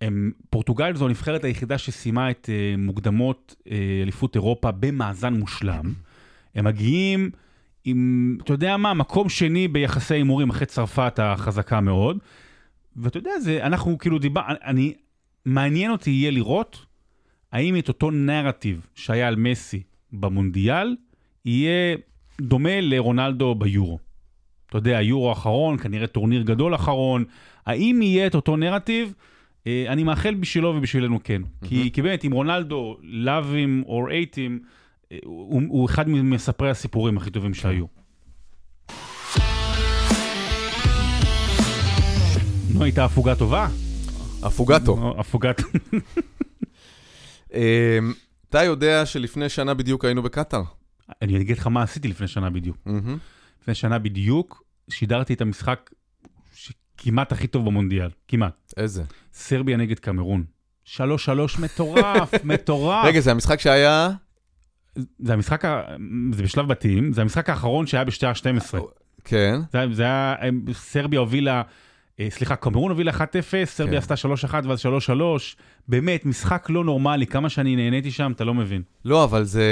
[0.00, 3.70] הם, פורטוגל זו הנבחרת היחידה שסיימה את uh, מוקדמות uh,
[4.02, 5.92] אליפות אירופה במאזן מושלם.
[6.54, 7.30] הם מגיעים
[7.84, 12.18] עם, אתה יודע מה, מקום שני ביחסי הימורים אחרי צרפת החזקה מאוד.
[12.96, 14.94] ואתה יודע, זה, אנחנו כאילו דיבר, אני,
[15.44, 16.86] מעניין אותי יהיה לראות
[17.52, 19.82] האם את אותו נרטיב שהיה על מסי
[20.12, 20.96] במונדיאל,
[21.44, 21.96] יהיה
[22.40, 23.98] דומה לרונלדו ביורו.
[24.66, 27.24] אתה יודע, היורו האחרון, כנראה טורניר גדול אחרון,
[27.66, 29.14] האם יהיה את אותו נרטיב?
[29.66, 31.42] אה, אני מאחל בשבילו ובשבילנו כן.
[31.64, 34.60] כי, כי באמת, אם רונלדו, לאווים או אייטים,
[35.24, 37.84] הוא, הוא אחד ממספרי הסיפורים הכי טובים שהיו.
[42.76, 43.68] נו, הייתה הפוגה טובה?
[44.42, 45.14] הפוגטו.
[45.20, 45.60] הפוגת...
[47.54, 48.12] אמ,
[48.50, 50.62] אתה יודע שלפני שנה בדיוק היינו בקטאר.
[51.22, 52.76] אני אגיד לך מה עשיתי לפני שנה בדיוק.
[53.62, 55.90] לפני שנה בדיוק שידרתי את המשחק
[56.54, 58.72] שכמעט הכי טוב במונדיאל, כמעט.
[58.76, 59.02] איזה?
[59.32, 60.44] סרביה נגד קמרון.
[60.84, 63.04] שלוש שלוש מטורף, מטורף.
[63.06, 64.10] רגע, זה המשחק שהיה...
[65.18, 65.64] זה המשחק,
[66.32, 68.80] זה בשלב בתים, זה המשחק האחרון שהיה בשעה 12.
[69.24, 69.60] כן.
[69.72, 70.34] זה, היה- זה היה,
[70.72, 71.62] סרביה הובילה,
[72.28, 73.14] סליחה, קמרון הובילה 1-0,
[73.64, 74.12] סרביה כן.
[74.12, 74.14] עשתה
[74.48, 75.10] 3-1 ואז 3-3.
[75.88, 78.82] באמת, משחק לא נורמלי, כמה שאני נהניתי שם, אתה לא מבין.
[79.04, 79.64] לא, אבל זה,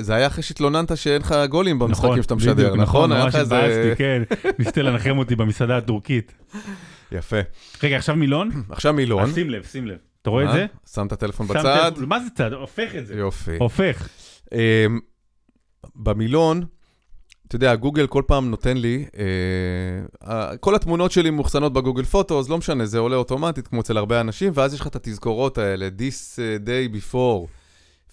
[0.00, 3.12] זה היה אחרי שהתלוננת שאין לך גולים במשחקים שאתה משדר, בדיוק, נכון?
[3.12, 4.22] היה ממש התבאסתי, כן.
[4.58, 6.32] ניסית לנחם אותי במסעדה הטורקית.
[7.12, 7.36] יפה.
[7.82, 8.50] רגע, עכשיו מילון?
[8.70, 9.22] עכשיו מילון.
[9.22, 9.98] אז שים לב, שים לב.
[10.22, 10.54] אתה רואה את אה?
[10.54, 10.66] זה?
[10.94, 11.92] שם את הטלפון בצד.
[12.06, 12.52] מה זה צד?
[12.52, 13.14] הופך את זה.
[13.14, 13.56] יופי.
[13.58, 14.08] הופך.
[14.52, 14.58] אמ,
[15.96, 16.64] במילון,
[17.48, 19.04] אתה יודע, גוגל כל פעם נותן לי,
[20.28, 24.20] אה, כל התמונות שלי מאוחסנות בגוגל פוטוס, לא משנה, זה עולה אוטומטית כמו אצל הרבה
[24.20, 27.46] אנשים, ואז יש לך את התזכורות האלה, This אה, day before,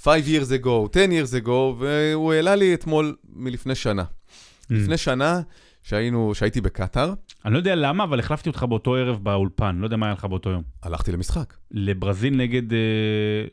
[0.03, 4.03] 5 years ago, 10 years ago, והוא העלה לי אתמול מלפני שנה.
[4.69, 5.41] לפני שנה,
[5.83, 7.13] שהיינו, שהייתי בקטאר,
[7.45, 10.25] אני לא יודע למה, אבל החלפתי אותך באותו ערב באולפן, לא יודע מה היה לך
[10.25, 10.63] באותו יום.
[10.83, 11.53] הלכתי למשחק.
[11.71, 12.77] לברזיל נגד, אה,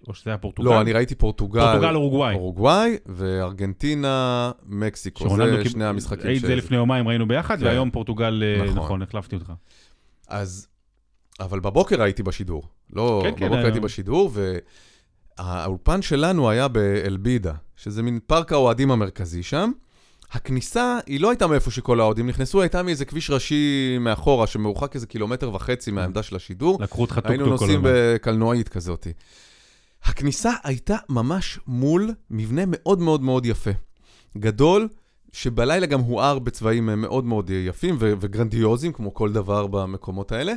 [0.09, 0.69] או שזה היה פורטוגל?
[0.69, 2.35] לא, אני ראיתי פורטוגל, פורטוגל אורוגוואי.
[2.35, 7.65] אורוגוואי, וארגנטינה, מקסיקו, זה שני המשחקים היית זה לפני יומיים ראינו ביחד, כן.
[7.65, 8.77] והיום פורטוגל, אה, נכון.
[8.77, 9.53] נכון, החלפתי אותך.
[10.29, 10.67] אז,
[11.41, 12.63] אבל בבוקר הייתי בשידור.
[12.93, 14.31] לא, כן, כן, בבוקר הייתי בשידור,
[15.39, 19.71] והאולפן שלנו היה באל בידה, שזה מין פארק האוהדים המרכזי שם.
[20.33, 25.07] הכניסה, היא לא הייתה מאיפה שכל האוהדים נכנסו, הייתה מאיזה כביש ראשי מאחורה, שמרוחק איזה
[25.07, 26.79] קילומטר וחצי מהעמדה של השידור.
[26.83, 27.91] לקחו אותך איזה טוקטוק כל נוסעים הזמן.
[28.15, 29.07] בקלנועית כזאת.
[30.05, 33.71] הכניסה הייתה ממש מול מבנה מאוד מאוד מאוד יפה.
[34.39, 34.89] גדול,
[35.33, 40.53] שבלילה גם הואר בצבעים מאוד מאוד יפים ו- וגרנדיוזיים, כמו כל דבר במקומות האלה.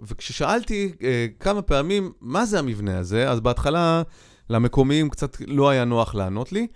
[0.00, 4.02] וכששאלתי אה, כמה פעמים מה זה המבנה הזה, אז בהתחלה
[4.50, 6.66] למקומיים קצת לא היה נוח לענות לי,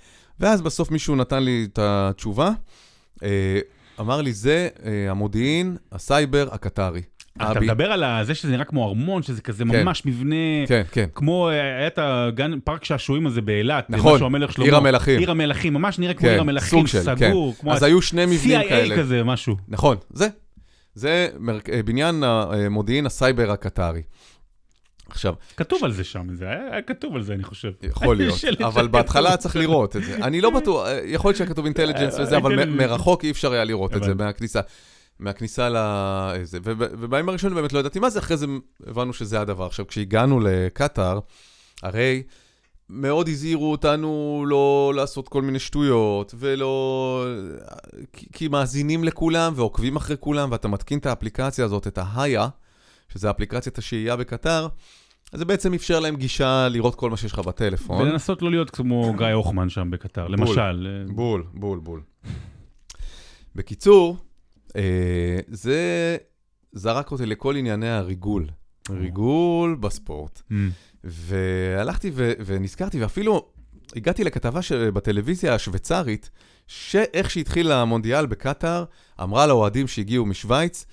[0.41, 2.51] ואז בסוף מישהו נתן לי את התשובה.
[3.22, 3.61] אה,
[4.01, 7.03] אמר לי, זה אה, המודיעין, הסייבר הקטרי.
[7.36, 9.82] אתה אבי." מדבר על זה שזה נראה כמו ארמון, שזה כזה כן.
[9.82, 11.07] ממש מבנה, כן, כן.
[11.14, 14.66] כמו, אה, היה את הגן, פארק שעשועים הזה באילת, נכון, משהו המלך שלמה.
[14.66, 15.18] עיר המלכים.
[15.18, 17.61] עיר המלכים, ממש נראה כמו כן, עיר המלכים, סוג של, סגור, כן.
[17.61, 18.97] כמו אז היו שני מבנים CIA כאלה.
[18.97, 19.57] כזה, משהו.
[19.68, 20.28] נכון, זה.
[20.95, 21.59] זה מר...
[21.84, 24.03] בניין המודיעין הסייבר הקטרי.
[25.09, 27.72] עכשיו, כתוב על זה שם, זה היה כתוב על זה, אני חושב.
[27.82, 28.88] יכול להיות, אבל.
[28.88, 30.16] בהתחלה צריך לראות את זה.
[30.16, 33.64] אני לא בטוח, אה, יכול להיות שהיה כתוב intelligence וזה, אבל מרחוק אי אפשר היה
[33.64, 34.14] לראות את זה.
[34.14, 34.61] מהכניסה.
[35.18, 38.46] מהכניסה לזה, ובימים הראשונים באמת לא ידעתי מה זה, אחרי זה
[38.86, 39.66] הבנו שזה הדבר.
[39.66, 41.18] עכשיו, כשהגענו לקטאר,
[41.82, 42.22] הרי
[42.90, 47.26] מאוד הזהירו אותנו לא לעשות כל מיני שטויות, ולא...
[48.12, 52.48] כי, כי מאזינים לכולם ועוקבים אחרי כולם, ואתה מתקין את האפליקציה הזאת, את ההיה,
[53.12, 54.68] שזה אפליקציית השהייה בקטאר,
[55.32, 58.02] אז זה בעצם אפשר להם גישה לראות כל מה שיש לך בטלפון.
[58.02, 60.26] ולנסות לא להיות כמו גיא הוחמן שם בקטר.
[60.26, 60.32] בול.
[60.38, 60.86] למשל.
[61.09, 62.00] אה, בול, בול, בול.
[63.54, 64.16] בקיצור,
[64.76, 66.16] אה, זה
[66.72, 68.46] זרק אותי לכל ענייני הריגול.
[68.90, 70.42] ריגול בספורט.
[70.50, 70.70] אמ,
[71.04, 73.48] והלכתי ו- ונזכרתי, ואפילו
[73.96, 74.61] הגעתי לכתבה
[74.94, 76.30] בטלוויזיה השוויצרית,
[76.66, 78.84] שאיך שהתחיל המונדיאל בקטאר,
[79.22, 80.86] אמרה לאוהדים שהגיעו משוויץ,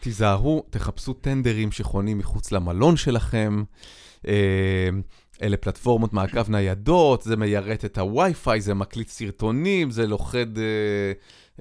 [0.00, 3.62] תיזהרו, תחפשו טנדרים שחונים מחוץ למלון שלכם.
[4.28, 4.88] אה,
[5.42, 10.64] אלה פלטפורמות מעקב ניידות, זה מיירט את הווי-פיי, זה מקליט סרטונים, זה לוכד אה,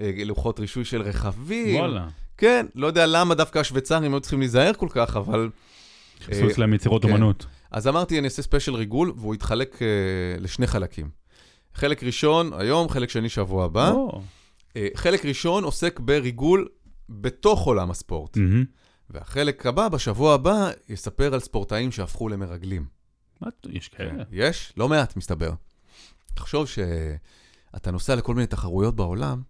[0.02, 1.76] אה, לוחות רישוי של רכבים.
[1.76, 2.08] וואלה.
[2.38, 5.50] כן, לא יודע למה דווקא השוויצרים היו צריכים להיזהר כל כך, אבל...
[6.28, 7.12] עשו אצלם יצירות כן.
[7.12, 7.46] אומנות.
[7.72, 9.88] אז אמרתי, אני אעשה ספיישל ריגול, והוא יתחלק אה,
[10.40, 11.10] לשני חלקים.
[11.74, 13.94] חלק ראשון היום, חלק שני שבוע הבא.
[14.76, 16.68] אה, חלק ראשון עוסק בריגול
[17.10, 18.38] בתוך עולם הספורט.
[18.38, 18.64] מהמם.
[19.10, 22.86] והחלק הבא, בשבוע הבא, יספר על ספורטאים שהפכו למרגלים.
[23.42, 24.24] מה, יש כאלה.
[24.32, 24.74] יש?
[24.78, 25.52] לא מעט, מסתבר.
[26.34, 29.42] תחשוב שאתה נוסע לכל מיני תחרויות בעולם,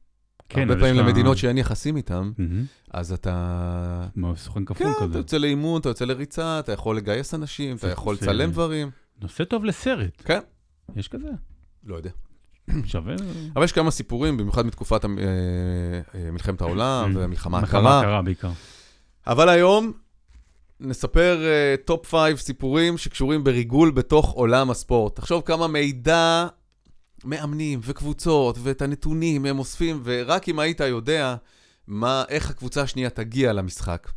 [0.49, 2.65] כן, הרבה פעמים לה- למדינות שאין יחסים איתם, מהמם.
[2.91, 4.07] אז אתה...
[4.15, 5.17] מה, סוכן כן, כפול אתה כזה.
[5.17, 8.89] יוצא לאימון, אתה יוצא לריצה, אתה יכול לגייס אנשים, אתה יכול לצלם דברים.
[9.21, 10.21] נושא טוב לסרט.
[10.25, 10.39] כן.
[10.95, 11.27] יש כזה?
[11.83, 12.09] לא יודע.
[12.85, 13.15] שווה?
[13.55, 15.09] אבל יש כמה סיפורים, במיוחד מתקופת אה,
[16.15, 17.11] אה, מלחמת העולם.
[17.15, 17.99] והמלחמה מלחמה הקרה.
[17.99, 18.51] הקרה בעיקר.
[19.27, 19.91] אבל היום
[20.79, 21.39] נספר
[21.85, 25.15] top 5 סיפורים שקשורים בריגול בתוך עולם הספורט.
[25.15, 26.47] תחשוב כמה מידע
[27.23, 31.35] מאמנים וקבוצות ואת הנתונים הם אוספים, ורק אם היית יודע
[31.87, 34.09] מה, איך הקבוצה השנייה תגיע למשחק.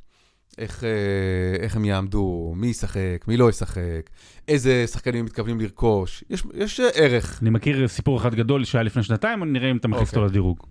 [0.58, 4.10] איך, אה, איך הם יעמדו, מי ישחק, מי לא ישחק,
[4.48, 6.24] איזה שחקנים מתכוונים לרכוש.
[6.30, 7.38] יש, יש ערך.
[7.42, 10.22] אני מכיר סיפור אחד גדול שהיה לפני שנתיים, אני נראה אם אתה מכניס אוקיי.
[10.22, 10.66] אותו לדירוג.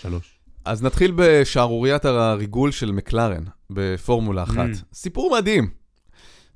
[0.00, 0.38] שלוש.
[0.64, 4.68] אז נתחיל בשערוריית הריגול של מקלרן בפורמולה אחת.
[4.72, 4.94] Mm.
[4.94, 5.70] סיפור מדהים.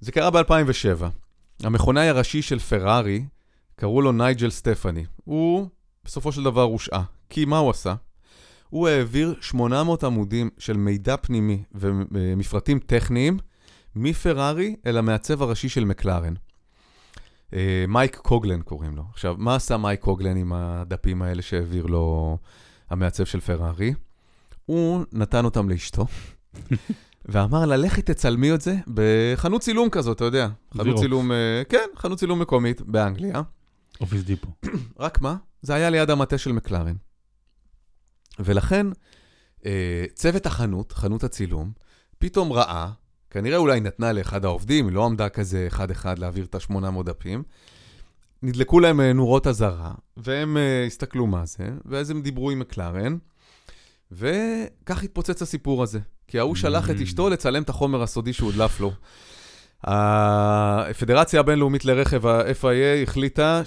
[0.00, 1.04] זה קרה ב-2007.
[1.62, 3.24] המכונאי הראשי של פרארי,
[3.76, 5.04] קראו לו נייג'ל סטפני.
[5.24, 5.68] הוא
[6.04, 7.02] בסופו של דבר הושעה.
[7.30, 7.94] כי מה הוא עשה?
[8.70, 13.38] הוא העביר 800 עמודים של מידע פנימי ומפרטים טכניים
[13.96, 16.34] מפרארי אל המעצב הראשי של מקלרן.
[17.54, 19.04] אה, מייק קוגלן קוראים לו.
[19.12, 22.38] עכשיו, מה עשה מייק קוגלן עם הדפים האלה שהעביר לו
[22.90, 23.94] המעצב של פרארי?
[24.66, 26.06] הוא נתן אותם לאשתו,
[27.24, 30.48] ואמר לה, לכי תצלמי את זה בחנות צילום כזאת, אתה יודע.
[30.74, 30.98] חנות.
[30.98, 33.42] צילום, אה, כן, חנות צילום מקומית באנגליה.
[34.00, 34.48] אופיס דיפו.
[35.00, 35.36] רק מה?
[35.62, 36.94] זה היה ליד המטה של מקלרן.
[38.45, 38.86] ולכן,
[39.66, 41.72] אה, צוות החנות, חנות הצילום,
[42.18, 42.91] פתאום ראה,
[43.30, 47.43] כנראה אולי נתנה לאחד העובדים, היא לא עמדה כזה אחד-אחד להעביר את ה-800 דפים,
[48.43, 53.16] נדלקו להם אה, נורות אזהרה, והם אה, הסתכלו מה זה, ואז הם דיברו עם מקלרן,
[54.12, 55.99] וכך התפוצץ הסיפור הזה.
[56.30, 57.03] כי ההוא שלח את Mm.
[57.03, 58.93] אשתו לצלם את החומר הסודי שהודלף לו.
[59.84, 63.62] הפדרציה הבינלאומית לרכב, ה-FIA, החליטה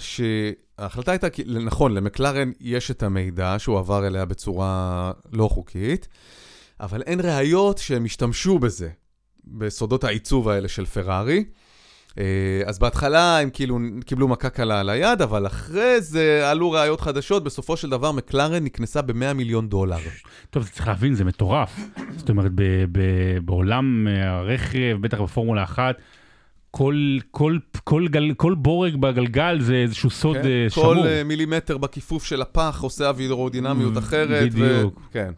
[0.78, 6.08] שההחלטה הייתה, נכון, למקלרן יש את המידע שהוא עבר אליה בצורה לא חוקית,
[6.80, 8.88] אבל אין ראיות שהם השתמשו בזה,
[9.44, 11.44] בסודות העיצוב האלה של פרארי.
[12.18, 17.00] אה, אז בהתחלה הם כאילו קיבלו מכה קלה על היד, אבל אחרי זה עלו ראיות
[17.00, 19.98] חדשות, בסופו של דבר מקלרן נקנסה ב-100 מיליון דולר.
[20.50, 21.80] טוב, צריך להבין, זה מטורף.
[22.16, 22.52] זאת אומרת,
[23.44, 25.96] בעולם הרכב, בטח בפורמולה אחת,
[26.76, 26.96] כל,
[27.30, 30.44] כל, כל, גל, כל בורג בגלגל זה איזשהו סוד כן?
[30.48, 30.86] אה, שמור.
[30.94, 34.52] כל אה, מילימטר בכיפוף של הפח עושה אווירודינמיות Mm, אחרת.
[34.54, 34.98] בדיוק.
[34.98, 35.12] ו...
[35.12, 35.32] כן.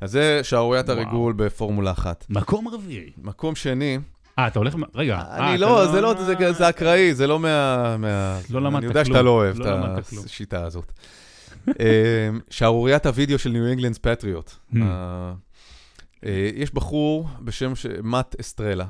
[0.00, 0.88] אז זה שערוריית.
[0.88, 2.26] הריגול בפורמולה אחת.
[2.30, 3.10] מקום רביעי.
[3.22, 3.98] מקום שני,
[4.38, 4.74] אה, אתה הולך...
[4.94, 5.16] רגע.
[5.18, 7.96] אה, אני אתה לא, זה לא, זה- זה אקראי, זה לא מה...
[7.96, 9.14] מה- לא למדת אני יודע כלום.
[9.14, 9.64] שאתה לא אוהב לא
[9.98, 10.24] את כלום.
[10.24, 10.92] השיטה הזאת.
[11.80, 14.52] אה, שערוריית הוידאו של ניו אינגלנד פטריוטס.
[16.56, 18.84] יש בחור בשם ש- מאט אסטרלה.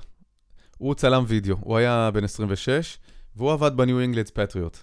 [0.78, 2.98] הוא צלם וידאו, הוא היה בן 26,
[3.36, 4.78] והוא עבד בניו אינגלנד פטריוטס.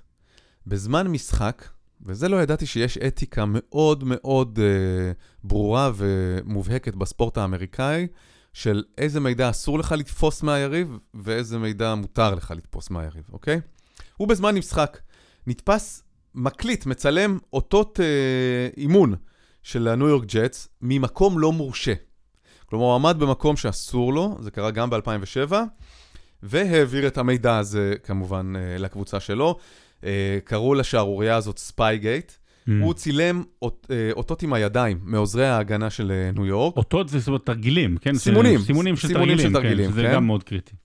[0.67, 1.67] בזמן משחק,
[2.01, 5.11] וזה לא ידעתי שיש אתיקה מאוד מאוד אה,
[5.43, 8.07] ברורה ומובהקת בספורט האמריקאי,
[8.53, 13.61] של איזה מידע אסור לך לתפוס מהיריב, ואיזה מידע מותר לך לתפוס מהיריב, אוקיי?
[14.17, 14.99] הוא בזמן משחק
[15.47, 16.03] נתפס
[16.35, 19.15] מקליט, מצלם אותות אה, אימון
[19.63, 21.93] של הניו יורק ג'טס ממקום לא מורשה.
[22.73, 25.53] כלומר, הוא עמד במקום שאסור לו, זה קרה גם ב-2007,
[26.43, 29.57] והעביר את המידע הזה כמובן אה, לקבוצה שלו.
[30.03, 32.31] אה, קראו לשערורייה הזאת Spygate.
[32.31, 32.71] Mm.
[32.81, 36.77] הוא צילם אות, אה, אותות עם הידיים מעוזרי ההגנה של ניו יורק.
[36.77, 38.15] אותות זה זאת אומרת תרגילים, כן?
[38.15, 38.59] סימונים.
[38.59, 40.13] זה סימונים של סימונים של תרגילים, תרגילים, כן, כן.
[40.13, 40.75] גם מאוד קריטי.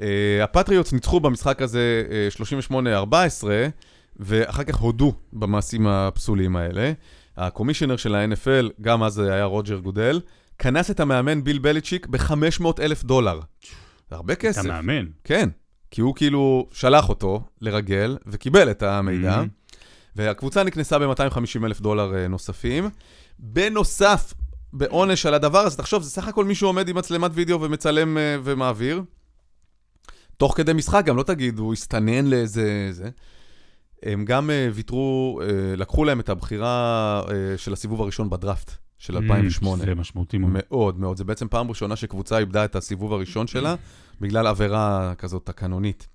[0.00, 2.28] אה, הפטריוטס ניצחו במשחק הזה אה,
[3.40, 3.44] 38-14,
[4.16, 6.92] ואחר כך הודו במעשים הפסולים האלה.
[7.36, 10.20] ה commissioner של ה-NFL, גם אז היה רוג'ר גודל,
[10.58, 13.40] קנס את המאמן ביל בליצ'יק ב-500 אלף דולר.
[14.10, 14.64] זה הרבה כסף.
[14.64, 15.06] מאמן.
[15.24, 15.48] כן,
[15.90, 19.76] כי הוא כאילו שלח אותו לרגל וקיבל את המידע, Mhm.
[20.16, 22.90] והקבוצה נקנסה ב-250 אלף דולר אה, נוספים.
[23.38, 24.34] בנוסף,
[24.72, 28.36] בעונש על הדבר הזה, תחשוב, זה סך הכל מישהו עומד עם מצלמת וידאו ומצלם אה,
[28.44, 29.02] ומעביר.
[30.36, 32.88] תוך כדי משחק, גם לא תגיד, הוא הסתנן לאיזה...
[32.90, 33.10] זה.
[34.02, 35.40] הם גם אה, ויתרו,
[35.76, 37.22] לקחו להם את הבחירה
[37.56, 39.82] של הסיבוב הראשון בדראפט של 2008.
[39.82, 40.52] Mm, זה משמעותי מאוד.
[40.54, 41.16] מאוד מאוד.
[41.16, 43.74] זה בעצם פעם ראשונה שקבוצה איבדה את הסיבוב הראשון שלה,
[44.20, 46.08] בגלל עבירה כזאת תקנונית.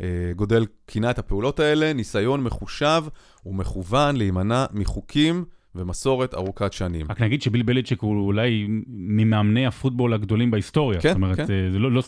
[0.00, 3.04] אה, גודל כינה את הפעולות האלה, ניסיון מחושב
[3.46, 7.06] ומכוון להימנע מחוקים ומסורת ארוכת שנים.
[7.10, 11.00] רק נגיד שביל בליצ'יק הוא אולי ממאמני הפוטבול הגדולים בהיסטוריה.
[11.00, 11.46] כן, זאת אומרת, כן.
[11.46, 12.02] זה זה לא, לא,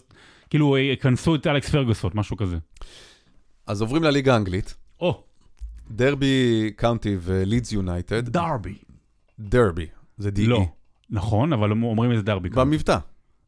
[0.51, 2.59] כאילו אה, כנסו את אלכס פרגוסון, משהו כזה.
[3.67, 5.25] אז עוברים לליגה האנגלית, או,
[5.91, 8.75] דרבי קאונטי ולידס יונייטד, דרבי.
[9.41, 9.87] דרבי,
[10.23, 10.47] זה D-E.
[10.49, 10.67] לא.
[11.11, 12.71] נכון, אבל אומרים איזה דרבי קאונטי.
[12.71, 12.99] במבטא,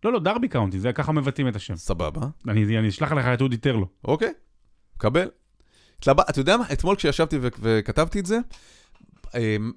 [0.04, 1.76] לא, לא, דרבי קאונטי, זה ככה מבטאים את השם.
[1.76, 3.86] סבבה, אני אני אשלח לך את אודי טרלו.
[4.04, 4.32] אוקיי,
[4.98, 5.28] קבל.
[5.98, 8.38] התלבט- אתה יודע מה, אתמול כשישבתי ו- וכתבתי את זה,
[9.34, 9.72] אמ,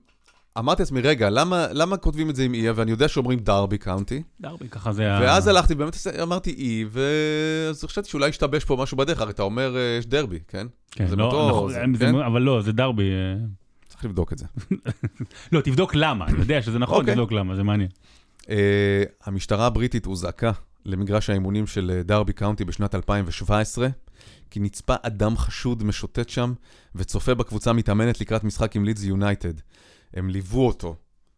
[0.57, 4.23] אמרתי לעצמי, רגע, למה, למה כותבים את זה עם אי, ואני יודע שאומרים דרבי קאונטי?
[4.41, 5.21] דרבי, ככה זה ה...
[5.21, 5.93] ואז הלכתי, באמת
[6.23, 10.39] אמרתי אי, ואז חשבתי שאולי השתבש פה משהו בדרך, הרי אתה אומר, אה, יש דרבי,
[10.47, 10.67] כן?
[10.91, 12.15] כן, זה לא, נכון, זה- זה- כן?
[12.15, 13.03] אבל לא, זה דרבי.
[13.97, 14.45] צריך לבדוק את זה.
[15.51, 17.13] לא, תבדוק למה, אני יודע שזה נכון, אוקיי.
[17.13, 17.89] תבדוק למה, זה מעניין.
[18.49, 20.51] אה, המשטרה הבריטית הוזעקה
[20.85, 23.87] למגרש האימונים של אה, דרבי קאונטי בשנת 2017,
[24.49, 26.53] כי נצפה אדם חשוד משוטט שם
[26.95, 29.53] וצופה בקבוצה מתאמנת לקראת משחק עם לידס יונייטד.
[30.13, 30.95] הם ליוו אותו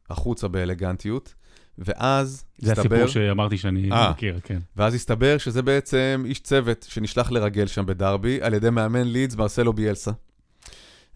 [0.09, 1.33] החוצה באלגנטיות,
[1.77, 4.11] ואז זה הסתבר, הסיפור שאמרתי שאני אה.
[4.11, 4.59] מכיר, כן.
[4.77, 9.73] ואז הסתבר שזה בעצם איש צוות שנשלח לרגל שם בדרבי על ידי מאמן לידס מרסלו
[9.73, 10.11] ביאלסה.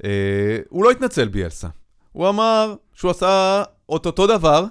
[0.04, 1.68] אה, הוא לא התנצל ביאלסה.
[2.12, 3.64] הוא אמר שהוא עשה
[3.96, 4.66] את אותו דבר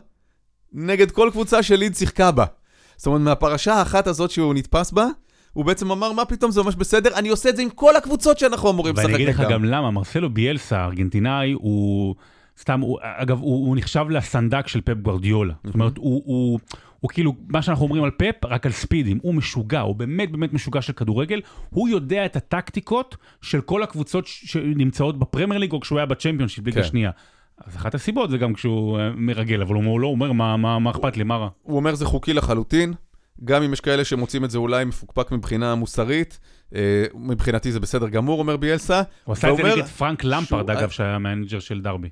[0.73, 2.45] נגד כל קבוצה שליד שיחקה בה.
[2.97, 5.07] זאת אומרת, מהפרשה האחת הזאת שהוא נתפס בה,
[5.53, 8.39] הוא בעצם אמר, מה פתאום, זה ממש בסדר, אני עושה את זה עם כל הקבוצות
[8.39, 9.29] שאנחנו אמורים לשחק ואני נגדם.
[9.29, 12.15] אגיד לך גם למה, מרסלו ביאלסה, הארגנטינאי, הוא...
[12.61, 15.55] סתם, הוא, אגב, הוא, הוא נחשב לסנדק של פפ גוורדיולה.
[15.65, 16.59] זאת אומרת, הוא, הוא,
[17.03, 19.19] הוא כאילו, מה שאנחנו אומרים על פפ, רק על ספידים.
[19.23, 21.41] הוא משוגע, הוא באמת באמת משוגע של כדורגל.
[21.71, 26.83] הוא יודע את הטקטיקות של כל הקבוצות שנמצאות בפרמייר ליג, או כשהוא היה בצ'מפיונשיפ, ליגה
[26.83, 26.89] כן.
[26.89, 27.11] שנייה.
[27.65, 30.91] אז אחת הסיבות זה גם כשהוא אה, מרגל, אבל הוא לא אומר, מה, מה, מה
[30.91, 31.49] אכפת לי, מה רע?
[31.63, 32.93] הוא אומר זה חוקי לחלוטין,
[33.45, 36.39] גם אם יש כאלה שמוצאים את זה אולי מפוקפק מבחינה מוסרית,
[36.75, 39.03] אה, מבחינתי זה בסדר גמור, אומר ביאלסה.
[39.25, 42.09] הוא עשה את זה נגד פרנק למפרד, אגב, שהיה ה manager של דרבי.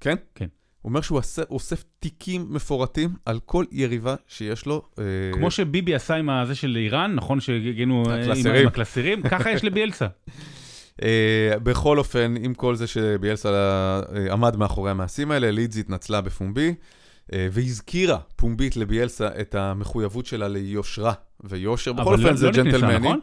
[0.00, 0.16] כן?
[0.34, 0.46] כן.
[0.86, 1.20] הוא אומר שהוא
[1.50, 4.82] אוסף תיקים מפורטים על כל יריבה שיש לו.
[4.98, 8.24] אה, כמו שביבי עשה עם הזה של איראן, נכון שהגנו אה,
[8.60, 9.22] עם- הקלסרים.
[9.30, 10.06] ככה יש לביאלסה.
[11.02, 11.08] אה,
[11.62, 14.00] בכל אופן, עם כל זה שביאלסה
[14.32, 16.74] עמד מאחורי המעשים האלה, לידס התנצלה בפומבי,
[17.32, 21.12] והזכירה פומבית לביאלסה את המחויבות שלה ליושרה
[21.44, 21.92] ויושר.
[21.92, 22.98] בכל לא- אופן, זה לא נקנסה, ג'נטלמני.
[22.98, 23.20] נכון?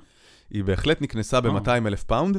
[0.49, 1.41] היא בהחלט נקנסה אה.
[1.41, 2.38] ב-200 אלף פאונד,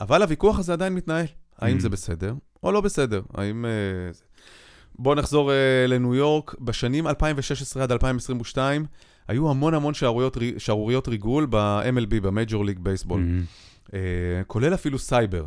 [0.00, 1.26] אבל הוויכוח הזה עדיין מתנהל.
[1.58, 1.80] האם Mm.
[1.80, 3.22] זה בסדר או לא בסדר?
[3.34, 3.64] האם...
[3.64, 3.70] אה,
[4.98, 5.56] בואו נחזור אה,
[5.88, 6.54] לניו יורק.
[6.60, 8.86] בשנים 2016 עד 2022
[9.28, 13.22] היו המון המון שערוריות, רי- שערוריות ריגול ב-MLB, במייג'ור ליג בייסבול.
[14.46, 15.44] כולל אפילו סייבר.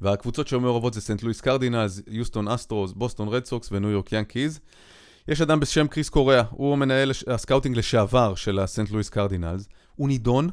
[0.00, 4.60] והקבוצות שהיו מעורבות זה סנט לואיס קרדינלס, יוסטון אסטרוס, בוסטון רד סוקס וניו יורק ינקיז.
[5.28, 9.68] יש אדם בשם קריס קוריאה, הוא מנהל ה scouting לשעבר של הסנט לואיס קרדינלס.
[9.94, 10.48] הוא נידון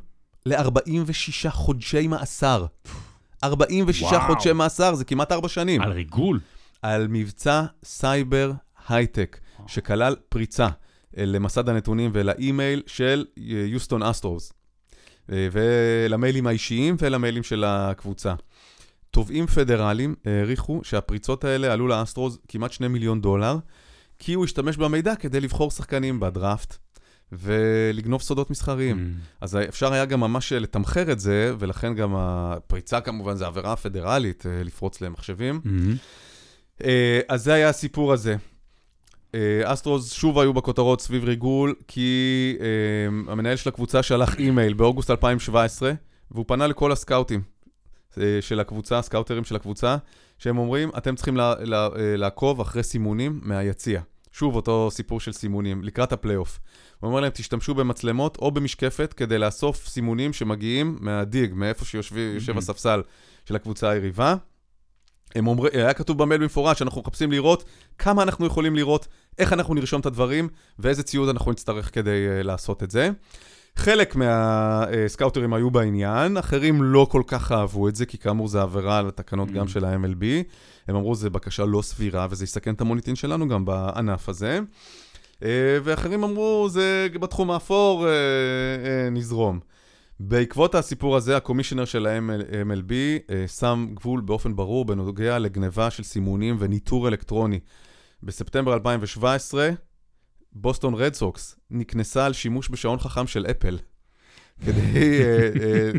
[0.45, 2.65] ל-46 חודשי מאסר.
[3.43, 4.27] 46 וואו.
[4.27, 5.81] חודשי מאסר, זה כמעט 4 שנים.
[5.81, 6.39] על ריגול.
[6.81, 8.51] על מבצע סייבר
[8.87, 10.67] הייטק, שכלל פריצה
[11.17, 14.53] אה, למסד הנתונים ולאימייל של אה, יוסטון אסטרוס,
[15.31, 18.33] אה, ולמיילים האישיים ולמיילים של הקבוצה.
[19.11, 23.57] תובעים פדרליים העריכו שהפריצות האלה עלו לאסטרוס כמעט 2 מיליון דולר,
[24.19, 26.77] כי הוא השתמש במידע כדי לבחור שחקנים בדראפט
[27.31, 28.97] ולגנוב סודות מסחריים.
[28.97, 29.13] מהמם.
[29.41, 34.45] אז אפשר היה גם ממש לתמחר את זה, ולכן גם הפריצה כמובן זה עבירה פדרלית,
[34.45, 35.61] אה, לפרוץ למחשבים.
[35.63, 35.95] מהמם.
[36.83, 38.35] אה, אז זה היה הסיפור הזה.
[39.35, 45.11] אה, אסטרוס שוב היו בכותרות סביב ריגול, כי אה, המנהל של הקבוצה שלח אימייל באוגוסט
[45.11, 45.91] 2017,
[46.31, 47.41] והוא פנה לכל הסקאוטים
[48.17, 49.97] אה, של הקבוצה, הסקאוטרים של הקבוצה,
[50.37, 51.53] שהם אומרים, אתם צריכים אה,
[52.17, 54.01] לעקוב אחרי סימונים מהיציע.
[54.31, 56.59] שוב אותו סיפור של סימונים, לקראת הפלייאוף.
[56.99, 62.57] הוא אומר להם, תשתמשו במצלמות או במשקפת כדי לאסוף סימונים שמגיעים מהדיג, מאיפה שיושב.
[62.57, 63.01] הספסל
[63.45, 64.35] של הקבוצה היריבה.
[65.35, 67.63] הם אומרים, היה כתוב במייל במפורש שאנחנו מחפשים לראות
[67.97, 69.07] כמה אנחנו יכולים לראות,
[69.39, 70.47] איך אנחנו נרשום את הדברים
[70.79, 73.09] ואיזה ציוד אנחנו נצטרך כדי uh, לעשות את זה.
[73.75, 78.97] חלק מהסקאוטרים היו בעניין, אחרים לא כל כך אהבו את זה, כי כאמור זה עבירה
[78.97, 79.53] על התקנות Mm.
[79.53, 80.23] גם של ה-MLB.
[80.91, 84.59] הם אמרו, זו בקשה לא סבירה וזה יסכן את המוניטין שלנו גם בענף הזה.
[85.43, 89.59] אה, ואחרים אמרו, זה בתחום האפור, אה, אה, נזרום.
[90.19, 92.93] בעקבות הסיפור הזה, הקומישיונר של ה-MLB
[93.47, 97.59] שם גבול באופן ברור בנוגע לגניבה של סימונים וניטור אלקטרוני.
[98.23, 99.69] בספטמבר 2017,
[100.53, 103.77] בוסטון רד סוקס נקנסה על שימוש בשעון חכם של אפל,
[104.65, 105.91] כדי אה, אה,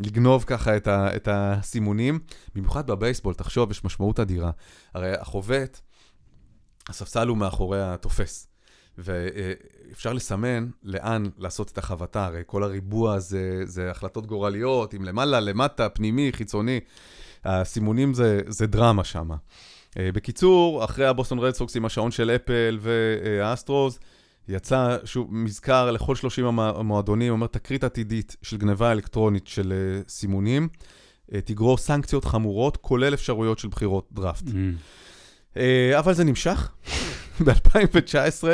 [0.00, 2.18] לגנוב ככה את, הסימונים.
[2.54, 4.50] במיוחד בבייסבול, תחשוב, יש משמעות אדירה.
[4.94, 5.80] הרי החובט,
[6.88, 8.48] הספסל הוא מאחורי התופס.
[8.98, 15.40] ואפשר לסמן לאן לעשות את החבטה, הרי כל הריבוע זה, זה החלטות גורליות, אם למעלה,
[15.40, 16.80] למטה, פנימי, חיצוני.
[17.44, 19.30] הסימונים זה, זה דרמה שם.
[19.98, 23.98] בקיצור, אחרי הבוסטון רד סוקס עם השעון של אפל והאסטרוס,
[24.48, 30.68] יצא שוב מזכר לכל 30 המועדונים, אומר תקרית עתידית של גניבה אלקטרונית של אה, סימונים,
[31.34, 34.44] אה, תגרור סנקציות חמורות, כולל אפשרויות של בחירות דראפט.
[34.46, 34.74] מהמם.
[35.56, 36.70] אה, אבל זה נמשך.
[37.44, 38.44] ב-2019,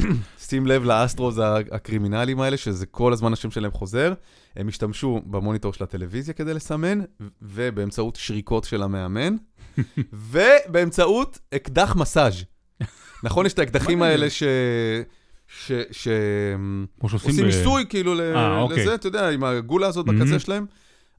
[0.48, 1.34] שים לב לאסטרוס
[1.70, 4.12] הקרימינליים האלה, שזה כל הזמן השם שלהם חוזר,
[4.56, 7.00] הם השתמשו במוניטור של הטלוויזיה כדי לסמן,
[7.42, 9.36] ובאמצעות שריקות של המאמן,
[10.30, 12.44] ובאמצעות אקדח מסאז'.
[13.24, 14.02] נכון, יש את האקדחים?
[14.02, 14.42] האלה ש...
[15.48, 15.72] ש...
[15.90, 16.08] ש...
[17.00, 18.82] כמו שעושים עושים ב- ניסוי כאילו ל- אה, אוקיי.
[18.82, 20.06] לזה, אתה יודע, עם הגולה הזאת.
[20.06, 20.66] בקצה שלהם.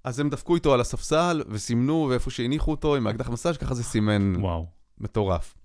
[0.03, 3.83] אז הם דפקו איתו על הספסל וסימנו, ואיפה שהניחו אותו עם האקדח מסאז', ככה זה
[3.83, 4.65] סימן וואו.
[4.99, 5.55] מטורף.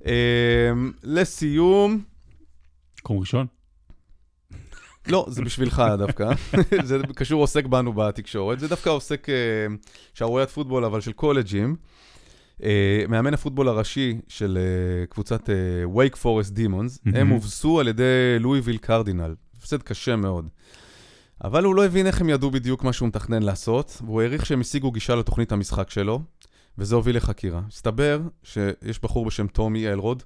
[0.00, 0.04] Um,
[1.02, 2.02] לסיום,
[3.00, 3.46] מקום ראשון?
[5.08, 6.30] לא, זה בשבילך דווקא,
[6.88, 11.76] זה קשור עוסק בנו בתקשורת, זה דווקא עוסק uh, שערוריית פוטבול, אבל של קולג'ים.
[12.62, 12.64] Uh,
[13.08, 15.48] מאמן הפוטבול הראשי של uh, קבוצת
[15.94, 17.28] וייק פורסט דימונס, הם.
[17.28, 20.48] הובסו על ידי לואיוויל קרדינל, הפסד קשה מאוד.
[21.44, 24.60] אבל הוא לא הבין איך הם ידעו בדיוק מה שהוא מתכנן לעשות, והוא העריך שהם
[24.60, 26.22] השיגו גישה לתוכנית המשחק שלו,
[26.78, 27.60] וזה הוביל לחקירה.
[27.68, 30.22] הסתבר שיש בחור בשם טומי אלרוד,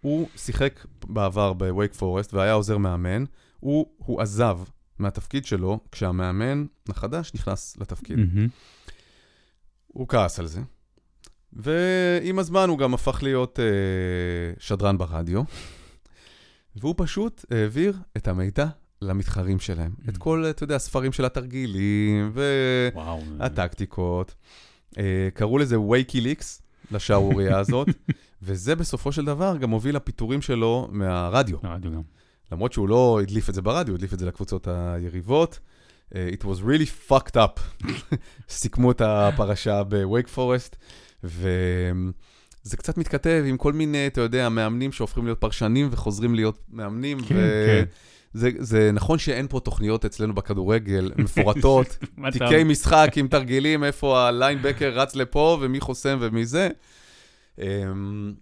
[0.00, 3.24] הוא שיחק בעבר בווייק פורסט והיה עוזר מאמן,
[3.60, 4.58] הוא, הוא עזב
[4.98, 8.18] מהתפקיד שלו כשהמאמן החדש נכנס לתפקיד.
[8.18, 8.48] מהמם.
[9.86, 10.60] הוא כעס על זה,
[11.52, 13.64] ועם הזמן הוא גם הפך להיות אה,
[14.58, 15.42] שדרן ברדיו,
[16.76, 18.66] והוא פשוט העביר את המידע
[19.02, 19.92] למתחרים שלהם.
[20.08, 22.32] את כל, אתה יודע, הספרים של התרגילים.
[23.38, 24.34] והטקטיקות.
[24.98, 27.88] אה, קראו לזה וייקיליקס, לשערורייה הזאת,
[28.42, 31.58] וזה בסופו של דבר גם הוביל לפיטורים שלו מהרדיו.
[31.62, 32.02] הרדיו גם.
[32.52, 35.58] למרות שהוא לא הדליף את זה ברדיו, הוא הדליף את זה לקבוצות היריבות.
[36.10, 37.86] Uh, it was really fucked up.
[38.48, 40.76] סיכמו את הפרשה בווייק פורסט,
[41.24, 47.20] וזה קצת מתכתב עם כל מיני, אתה יודע, מאמנים שהופכים להיות פרשנים וחוזרים להיות מאמנים.
[47.20, 47.84] כן, כן.
[48.32, 51.98] זה, זה נכון שאין פה תוכניות אצלנו בכדורגל מפורטות,
[52.32, 56.68] תיקי משחק עם תרגילים, איפה הליינבקר רץ לפה ומי חוסם ומי זה.
[57.58, 58.34] אמ,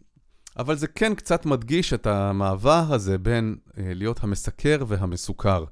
[0.58, 5.64] אבל זה כן קצת מדגיש את המעבר הזה בין אה, להיות המסקר והמסוכר.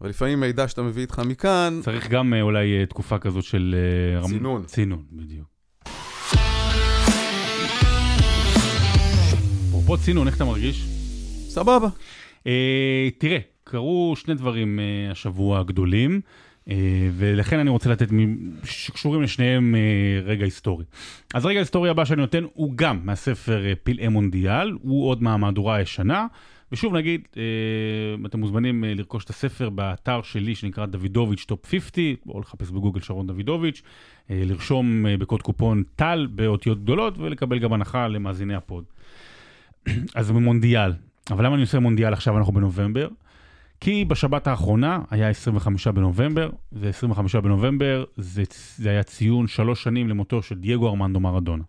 [0.00, 3.76] ולפעמים מידע שאתה מביא איתך מכאן, צריך גם אה, אולי אה, תקופה כזאת של...
[4.28, 4.64] צינון.
[4.64, 5.54] צינון, בדיוק.
[9.94, 10.84] אפרופו צינון, איך אתה מרגיש?
[11.48, 11.88] סבבה.
[12.46, 16.20] אה, תראה, קרו שני דברים אה, השבוע גדולים,
[16.70, 16.76] אה,
[17.16, 18.08] ולכן אני רוצה לתת,
[18.64, 19.80] שקשורים לשניהם אה,
[20.24, 20.84] רגע היסטורי.
[21.34, 25.76] אז רגע היסטורי הבא שאני נותן הוא גם מהספר אה, פלאי מונדיאל, הוא עוד מהמהדורה
[25.76, 26.26] הישנה.
[26.72, 27.42] ושוב נגיד, אה,
[28.26, 33.00] אתם מוזמנים אה, לרכוש את הספר באתר שלי שנקרא דוידוביץ' טופ 50, או לחפש בגוגל
[33.00, 33.82] שרון דוידוביץ',
[34.30, 38.84] אה, לרשום אה, בקוד קופון טל באותיות גדולות ולקבל גם הנחה למאזיני הפוד.
[40.14, 40.92] אז במונדיאל,
[41.30, 43.08] אבל למה אני עושה מונדיאל עכשיו, אנחנו בנובמבר?
[43.80, 48.42] כי בשבת האחרונה היה 25 בנובמבר, ו-25 בנובמבר זה,
[48.76, 51.62] זה היה ציון שלוש שנים למותו של דייגו ארמנדו מרדונה.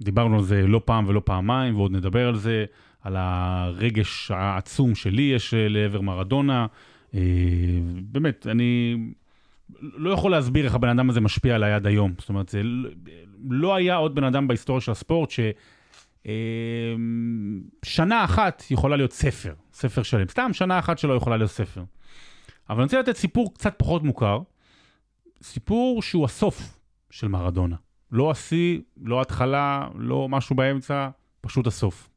[0.00, 2.64] דיברנו על זה לא פעם ולא פעמיים, ועוד נדבר על זה,
[3.02, 6.66] על הרגש העצום שלי יש אה, לעבר מרדונה.
[7.14, 7.20] אה,
[8.02, 8.96] באמת, אני
[9.80, 12.12] לא יכול להסביר איך הבן אדם הזה משפיע עליי עד היום.
[12.18, 12.90] זאת אומרת, זה לא-
[13.50, 15.40] לא היה עוד בן אדם בהיסטוריה של הספורט ש...
[16.26, 16.32] אה,
[17.82, 20.28] שנה אחת יכולה להיות ספר, ספר שלם.
[20.28, 21.82] סתם שנה אחת שלא יכולה להיות ספר.
[22.70, 24.40] אבל אני רוצה לתת סיפור קצת פחות מוכר,
[25.42, 26.78] סיפור שהוא הסוף
[27.10, 27.76] של מרדונה.
[28.12, 31.08] לא השיא, לא התחלה, לא משהו באמצע,
[31.40, 32.08] פשוט הסוף.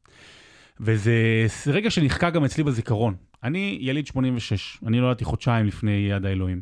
[0.79, 3.15] וזה רגע שנחקק גם אצלי בזיכרון.
[3.43, 6.61] אני יליד 86, אני נולדתי חודשיים לפני יד האלוהים.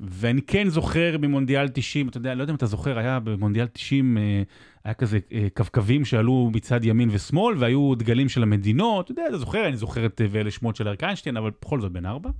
[0.00, 4.18] ואני כן זוכר במונדיאל 90, אתה יודע, לא יודע אם אתה זוכר, היה במונדיאל 90,
[4.18, 4.42] אה,
[4.84, 9.38] היה כזה אה, קווקווים שעלו מצד ימין ושמאל, והיו דגלים של המדינות, אתה יודע, אתה
[9.38, 12.30] זוכר, אני זוכר את אה, ואלה שמות של אריק איינשטיין, אבל בכל זאת בן ארבע.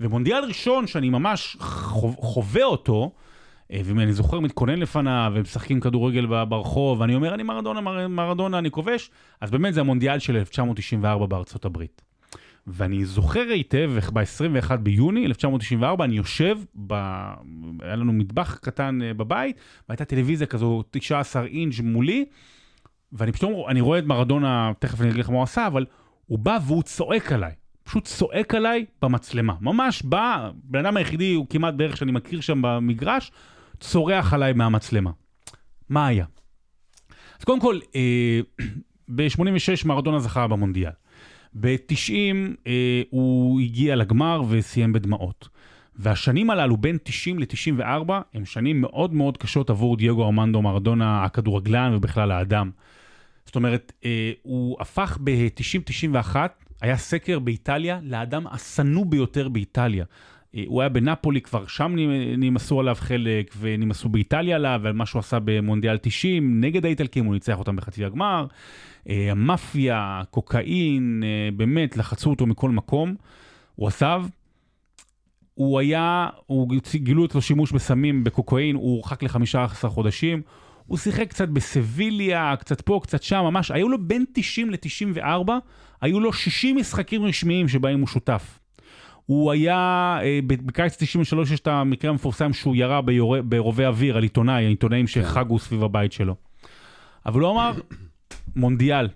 [0.00, 3.12] ומונדיאל ראשון שאני ממש חו- חווה אותו,
[3.70, 9.10] ואני זוכר מתכונן לפניו, ומשחקים כדורגל ברחוב, ואני אומר, אני מרדונה, מר- מרדונה, אני כובש,
[9.40, 12.02] אז באמת זה המונדיאל של 1994 בארצות הברית.
[12.66, 16.94] ואני זוכר היטב איך ב-21 ביוני 1994 אני יושב, ב...
[17.80, 19.56] היה לנו מטבח קטן אה, בבית,
[19.88, 22.24] והייתה טלוויזיה כזו 19 אינץ' מולי,
[23.12, 25.86] ואני פתאום, אני רואה את מרדונה, תכף אני אגיד לך מה הוא עשה, אבל
[26.26, 27.52] הוא בא והוא צועק עליי.
[27.84, 29.54] פשוט צועק עליי במצלמה.
[29.60, 33.32] ממש בא, בן אדם היחידי, הוא כמעט בערך שאני מכיר שם במגרש,
[33.80, 35.10] צורח עליי מהמצלמה.
[35.88, 36.24] מה היה?
[37.38, 38.40] אז קודם כל, אה,
[39.16, 40.90] ב-86 מרדונה זכה במונדיאל.
[41.60, 42.12] ב-90
[42.66, 45.48] אה, הוא הגיע לגמר וסיים בדמעות.
[45.98, 51.94] והשנים הללו, בין 90 ל-94, הם שנים מאוד מאוד קשות עבור דייגו ארמנדו מרדונה, הכדורגלן
[51.94, 52.70] ובכלל האדם.
[53.46, 56.36] זאת אומרת, אה, הוא הפך ב-90-91,
[56.80, 60.04] היה סקר באיטליה, לאדם השנוא ביותר באיטליה.
[60.54, 65.06] אה, הוא היה בנפולי, כבר שם נ- נמאסו עליו חלק, ונמאסו באיטליה עליו, על מה
[65.06, 68.46] שהוא עשה במונדיאל 90, נגד האיטלקים, הוא ניצח אותם בחצי הגמר.
[69.08, 73.14] אה, המאפיה, קוקאין, אה, באמת, לחצו אותו מכל מקום.
[73.74, 74.24] הוא עזב.
[75.54, 80.42] הוא היה, הוא גילו אצלו שימוש בסמים, בקוקאין, הוא הורחק ל-15 חודשים.
[80.86, 85.52] הוא שיחק קצת בסביליה, קצת פה, קצת שם, ממש, היו לו בין 90 ל-94,
[86.00, 88.58] היו לו 60 משחקים רשמיים שבהם הוא שותף.
[89.26, 94.22] הוא היה, אה, בקיץ 93 יש את המקרה המפורסם שהוא ירה ביורה, ברובי אוויר על
[94.22, 96.34] עיתונאי, העיתונאים שחגו סביב הבית שלו.
[97.26, 97.72] אבל הוא אמר,
[98.56, 99.08] מונדיאל,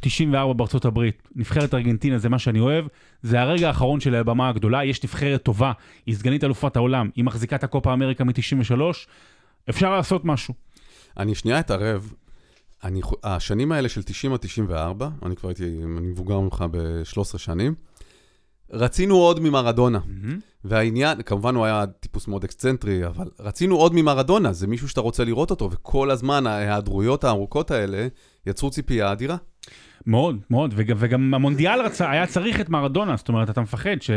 [0.00, 2.86] 94 בארצות הברית, נבחרת ארגנטינה זה מה שאני אוהב,
[3.22, 5.72] זה הרגע האחרון של הבמה הגדולה, יש נבחרת טובה,
[6.06, 8.80] היא סגנית אלופת העולם, היא מחזיקה את הקופה אמריקה מ-93,
[9.70, 10.54] אפשר לעשות משהו.
[11.16, 12.12] אני שנייה אתערב.
[12.84, 17.74] אני, השנים האלה של 90 עד 94, אני כבר הייתי, אני מבוגר ממך ב-13 שנים,
[18.70, 20.00] רצינו עוד ממרדונה.
[20.64, 25.24] והעניין, כמובן הוא היה טיפוס מאוד אקסצנטרי, אבל רצינו עוד ממרדונה, זה מישהו שאתה רוצה
[25.24, 28.06] לראות אותו, וכל הזמן ההיעדרויות הארוכות האלה
[28.46, 29.36] יצרו ציפייה אדירה.
[30.06, 34.10] מאוד, מאוד, וגם, וגם המונדיאל רצה, היה צריך את מרדונה, זאת אומרת, אתה מפחד ש...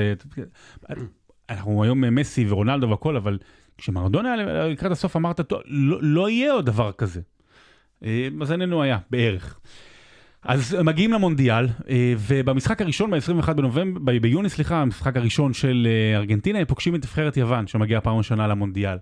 [1.50, 3.38] אנחנו היום מסי ורונלדו והכל, אבל
[3.78, 4.36] כשמרדונה
[4.70, 7.22] לקראת הסוף אמרת, טוב, לא, לא יהיה עוד דבר כזה.
[8.04, 9.60] אה, מזלנו היה, בערך.
[10.48, 16.60] אז מגיעים למונדיאל, אה, ובמשחק הראשון, ב-21 בנובמבר, ביוני, סליחה, המשחק הראשון של אה, ארגנטינה,
[16.60, 18.98] הם פוגשים את נבחרת יוון, שמגיעה פעם ראשונה למונדיאל.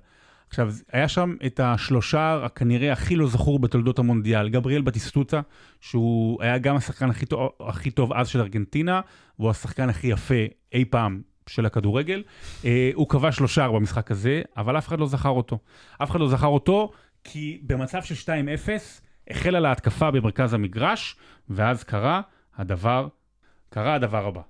[0.50, 5.41] עכשיו, היה שם את השלושה, הכנראה הכי לא זכור בתולדות המונדיאל, גבריאל בטיסטוטה,
[5.82, 9.02] שהוא היה גם השחקן הכי טוב, הכי טוב אז של ארגנטינה,
[9.39, 10.43] והוא השחקן הכי יפה
[10.74, 12.24] אי פעם של הכדורגל.
[12.66, 15.60] אה, הוא כבש לו שער במשחק הזה, אבל אף אחד לא זכר אותו.
[16.04, 16.91] אף אחד לא זכר אותו,
[17.24, 21.15] כי במצב של 2-0, החלה לה התקפה במרכז המגרש,
[21.49, 22.21] ואז קרה
[22.57, 23.07] הדבר,
[23.69, 24.41] קרה הדבר הבא.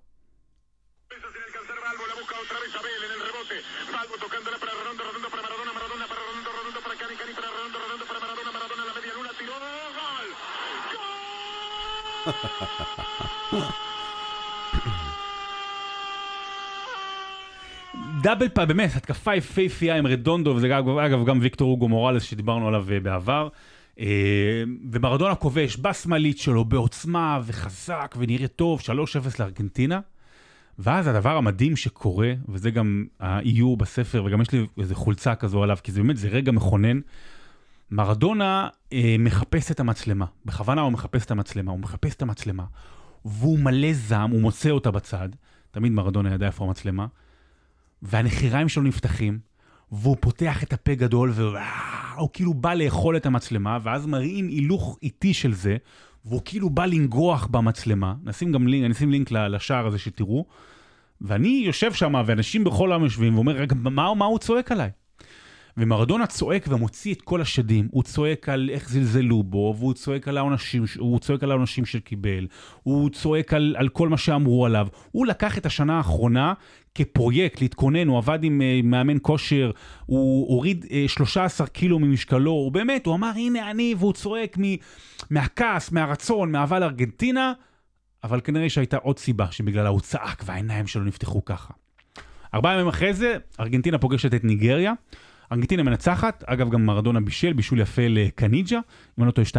[18.22, 22.86] דאבל פעם, באמת, התקפה יפהפייה עם רדונדו, וזה אגב, גם ויקטור אוגו מורלס שדיברנו עליו
[22.92, 23.48] אה, בעבר.
[24.00, 28.84] אה, ומרדונה כובש בשמאלית שלו בעוצמה וחזק ונראה טוב, 3-0
[29.40, 30.00] לארגנטינה.
[30.80, 35.78] ואז הדבר המדהים שקורה, וזה גם האיור בספר, וגם יש לי איזה חולצה כזו עליו,
[35.84, 37.00] כי זה באמת, זה רגע מכונן.
[37.92, 42.64] מרדונה אה, מחפש את המצלמה, בכוונה הוא מחפש את המצלמה, הוא מחפש את המצלמה,
[43.26, 45.30] והוא מלא זעם, הוא מוצא אותה בצד,
[45.72, 47.08] תמיד מרדונה ידע איפה המצלמה,
[48.02, 49.40] והנחיריים שלו נפתחים,
[49.92, 55.34] והוא פותח את הפה גדול, והוא כאילו בא לאכול את המצלמה, ואז מראים הילוך איטי
[55.34, 55.78] של זה,
[56.26, 58.14] והוא כאילו בא לנגוח במצלמה.
[58.24, 60.46] נשים גם לינק, אני אשים לינק לשער הזה שתראו.
[61.22, 64.90] ואני יושב שם, ואנשים בכל העם יושבים, ואומר, רגע, מה, מה הוא צועק עליי?
[65.78, 70.38] ומרדונה צועק ומוציא את כל השדים, הוא צועק על איך זלזלו בו, והוא צועק על
[70.38, 72.48] העונשים, הוא צועק על העונשים שקיבל,
[72.84, 74.88] הוא צועק על, על כל מה שאמרו עליו.
[75.12, 76.54] הוא לקח את השנה האחרונה
[76.96, 79.72] כפרויקט להתכונן, הוא עבד עם uh, מאמן כושר,
[80.06, 84.58] הוא הוריד uh, 13 קילו ממשקלו, הוא באמת, הוא אמר, הנה אני, והוא צועק
[85.30, 87.54] מהכעס, מהרצון, מאהבה לארגנטינה,
[88.24, 91.74] אבל כנראה שהייתה עוד סיבה שבגללה הוא צעק והעיניים שלו נפתחו ככה.
[92.54, 94.94] ארבעה ימים אחרי זה, ארגנטינה פוגשת את ניגריה.
[95.52, 99.54] ארגנטינה מנצחת, אגב גם מרדונה בישל, בישול יפה לקניג'ה, אם אני לא טועה 2-0,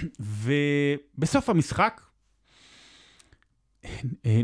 [1.18, 2.13] ובסוף המשחק אה,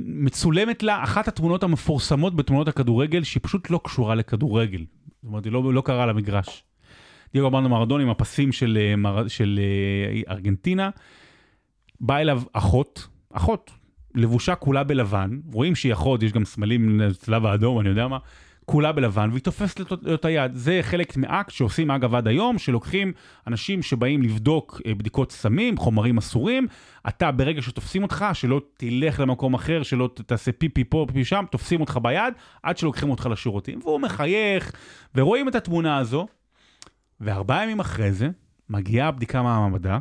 [0.01, 4.85] מצולמת לה אחת התמונות המפורסמות בתמונות הכדורגל, שהיא פשוט לא קשורה לכדורגל.
[5.23, 6.65] זאת אומרת, היא לא, לא קרה על המגרש.
[7.33, 10.91] דייגו ארמנדו מרדונה עם הפסים של, אה, של אה, ארגנטינה,
[12.01, 13.71] באה אליו אחות, אחות,
[14.15, 18.19] לבושה כולה בלבן, רואים שהיא אחות, יש גם סמלים, צלב האדום, אני יודע מה,
[18.71, 20.55] כולה בלבן, והיא תופסת לו- את היד.
[20.55, 23.13] זה חלק מאקט שעושים אגב עד היום, שלוקחים
[23.47, 26.67] אנשים שבאים לבדוק אה, בדיקות סמים, חומרים אסורים,
[27.09, 31.81] אתה ברגע שתופסים אותך, שלא תלך למקום אחר, שלא תעשה פיפי פה, פיפי שם, תופסים
[31.81, 33.79] אותך ביד, עד שלוקחים אותך לשירותים.
[33.83, 34.73] והוא מחייך,
[35.15, 36.27] ורואים את התמונה הזו,
[37.21, 38.29] וארבעה ימים אחרי זה,
[38.69, 39.99] מגיעה הבדיקה מהמעבדה,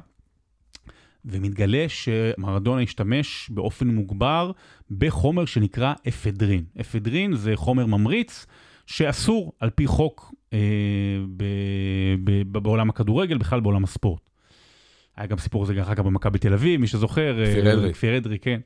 [1.25, 4.51] ומתגלה שמרדונה השתמש באופן מוגבר
[4.91, 6.63] בחומר שנקרא אפדרין.
[6.81, 8.45] אפדרין זה חומר ממריץ
[8.85, 10.59] שאסור על פי חוק אה,
[11.37, 11.43] ב,
[12.23, 14.29] ב, ב, בעולם הכדורגל, בכלל בעולם הספורט.
[15.17, 17.39] היה גם סיפור הזה אחר כך במכבי תל אבב, מי שזוכר.
[17.39, 17.93] אה, כפיר אדרי.
[17.93, 18.59] כפיר אדרי, כן.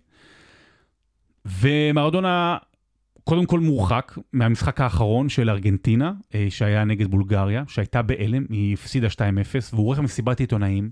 [1.46, 2.58] ומרדונה
[3.24, 9.08] קודם כל מורחק מהמשחק האחרון של ארגנטינה, אה, שהיה נגד בולגריה, שהייתה בהלם, היא הפסידה
[9.10, 9.16] 2-0,
[9.74, 10.90] והוא עורך מסיבת עיתונאים,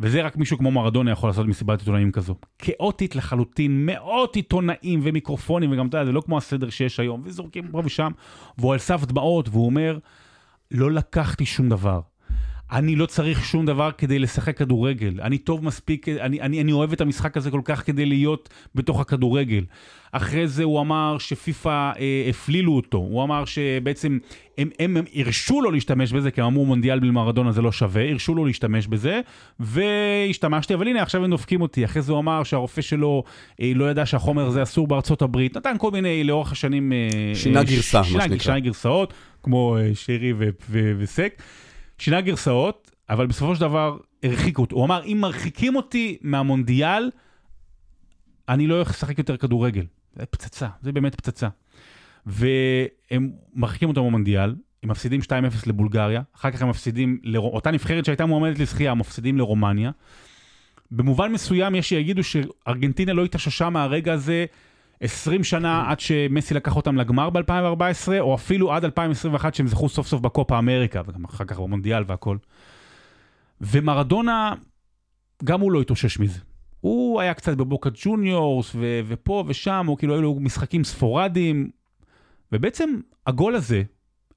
[0.00, 2.34] וזה רק מישהו כמו מרדונה יכול לעשות מסיבת עיתונאים כזו.
[2.58, 7.68] כאוטית לחלוטין, מאות עיתונאים ומיקרופונים, וגם אתה יודע, זה לא כמו הסדר שיש היום, וזורקים
[7.68, 8.12] פה ושם,
[8.58, 9.98] והוא על סף דמעות, והוא אומר,
[10.70, 12.00] לא לקחתי שום דבר.
[12.74, 15.20] אני לא צריך שום דבר כדי לשחק כדורגל.
[15.22, 19.00] אני טוב מספיק, אני, אני, אני אוהב את המשחק הזה כל כך כדי להיות בתוך
[19.00, 19.64] הכדורגל.
[20.12, 22.98] אחרי זה הוא אמר שפיפ"א אה, הפלילו אותו.
[22.98, 24.18] הוא אמר שבעצם
[24.58, 27.72] הם, הם, הם הרשו לו להשתמש בזה, כי הם אמרו מונדיאל בלי מרדונה זה לא
[27.72, 29.20] שווה, הרשו לו להשתמש בזה,
[29.60, 31.84] והשתמשתי, אבל הנה עכשיו הם דופקים אותי.
[31.84, 33.24] אחרי זה הוא אמר שהרופא שלו
[33.60, 35.56] אה, לא ידע שהחומר הזה אסור בארצות הברית.
[35.56, 36.92] נתן כל מיני, לאורך השנים...
[36.92, 38.38] אה, שינה אה, גרסה, מה שינה, שנקרא.
[38.38, 41.42] שינה גרסאות, כמו אה, שרי ו- ו- וסק.
[41.98, 44.76] שינה גרסאות, אבל בסופו של דבר הרחיקו אותו.
[44.76, 47.10] הוא אמר, אם מרחיקים אותי מהמונדיאל,
[48.48, 49.84] אני לא לשחק יותר כדורגל.
[50.14, 51.48] זה פצצה, זה באמת פצצה.
[52.26, 55.32] והם מרחיקים אותו מהמונדיאל, הם מפסידים 2-0
[55.66, 57.40] לבולגריה, אחר כך הם מפסידים, לר...
[57.40, 59.90] אותה נבחרת שהייתה מועמדת לזכייה, מפסידים לרומניה.
[60.90, 64.46] במובן מסוים יש שיגידו שארגנטינה לא התאוששה מהרגע הזה
[65.00, 70.06] 20 שנה עד שמסי לקח אותם לגמר ב-2014, או אפילו עד 2021 שהם זכו סוף
[70.06, 72.36] סוף בקופה אמריקה, וגם אחר כך במונדיאל והכל.
[73.60, 74.54] ומרדונה,
[75.44, 76.40] גם הוא לא התאושש מזה.
[76.80, 81.70] הוא היה קצת בבוקה ג'וניורס, ו- ופה ושם, הוא כאילו היו לו משחקים ספורדיים,
[82.52, 82.90] ובעצם
[83.26, 83.82] הגול הזה,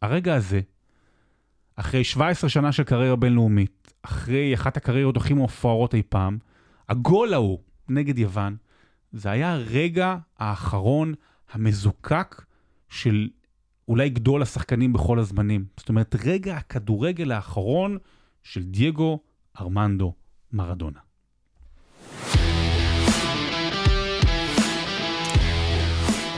[0.01, 0.61] הרגע הזה,
[1.75, 6.37] אחרי 17 שנה של קריירה בינלאומית, אחרי אחת הקריירות הכי מפוארות אי פעם,
[6.89, 8.55] הגול ההוא נגד יוון,
[9.13, 11.13] זה היה הרגע האחרון
[11.51, 12.41] המזוקק
[12.89, 13.27] של
[13.87, 15.65] אולי גדול השחקנים בכל הזמנים.
[15.77, 17.97] זאת אומרת, רגע הכדורגל האחרון
[18.43, 19.19] של דייגו
[19.61, 20.13] ארמנדו
[20.53, 20.99] מרדונה.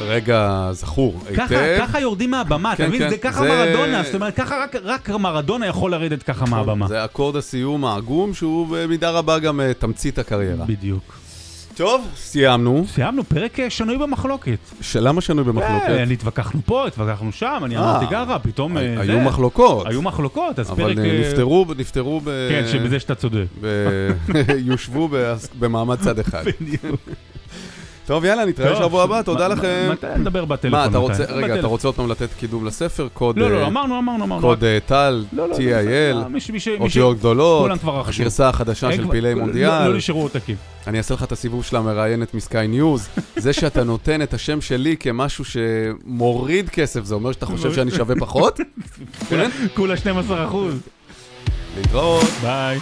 [0.01, 1.85] רגע זכור ככה, היטב.
[1.87, 3.01] ככה יורדים מהבמה, אתה כן, מבין?
[3.01, 6.87] כן, זה ככה זה- מרדונה, זאת אומרת, ככה רק, רק מרדונה יכול לרדת ככה מהבמה.
[6.87, 10.65] זה אקורד הסיום העגום, שהוא במידה רבה גם אה, תמצית הקריירה.
[10.65, 11.18] בדיוק.
[11.79, 12.85] טוב, סיימנו.
[12.87, 14.59] סיימנו, פרק אה, שנוי במחלוקת.
[14.95, 15.89] למה שנוי במחלוקת?
[15.89, 17.81] אה, התווכחנו פה, התווכחנו שם, אני אה.
[17.81, 18.77] אמרתי גרה, פתאום...
[18.77, 19.19] אה, היו.
[19.19, 19.87] מחלוקות.
[19.87, 20.97] היו מחלוקות, אז אבל פרק...
[20.97, 22.49] אה, אה, נפטרו, נפטרו ב...
[22.49, 23.45] כן, שבזה שאתה צודק.
[24.67, 25.09] יושבו
[25.59, 26.43] במעמד צד אחד.
[26.61, 27.01] בדיוק.
[28.09, 29.89] טוב, יאללה, נתראה טוב, שבוע הבא, תודה לכם.
[29.91, 30.79] מתי נדבר בטלפון?
[30.79, 30.97] מה, אתה?
[30.97, 31.67] רוצה, רגע, אתה.
[31.67, 33.07] רוצה עוד פעם לתת קידום לספר?
[33.13, 34.41] קוד לא, אה, לא, אמרנו, אמרנו, אמרנו.
[34.41, 37.71] קוד אה, טל, לא, לא, לא, TIL, לא, ש- אותיות גדולות.
[37.83, 39.87] הגרסה החדשה של פעילי לא- מונדיאל.
[39.87, 40.55] לא נשארו עותקים.
[40.87, 43.07] אני אעשה לך את הסיבוב של המראיינת מסקאי ניוז.
[43.35, 48.15] זה שאתה נותן את השם שלי כמשהו שמוריד כסף, זה אומר שאתה חושב שאני שווה
[48.19, 48.59] פחות?
[49.29, 49.49] כן?
[49.75, 50.73] כולה 12 אחוז.
[51.77, 52.25] להתראות.
[52.41, 52.79] ביי.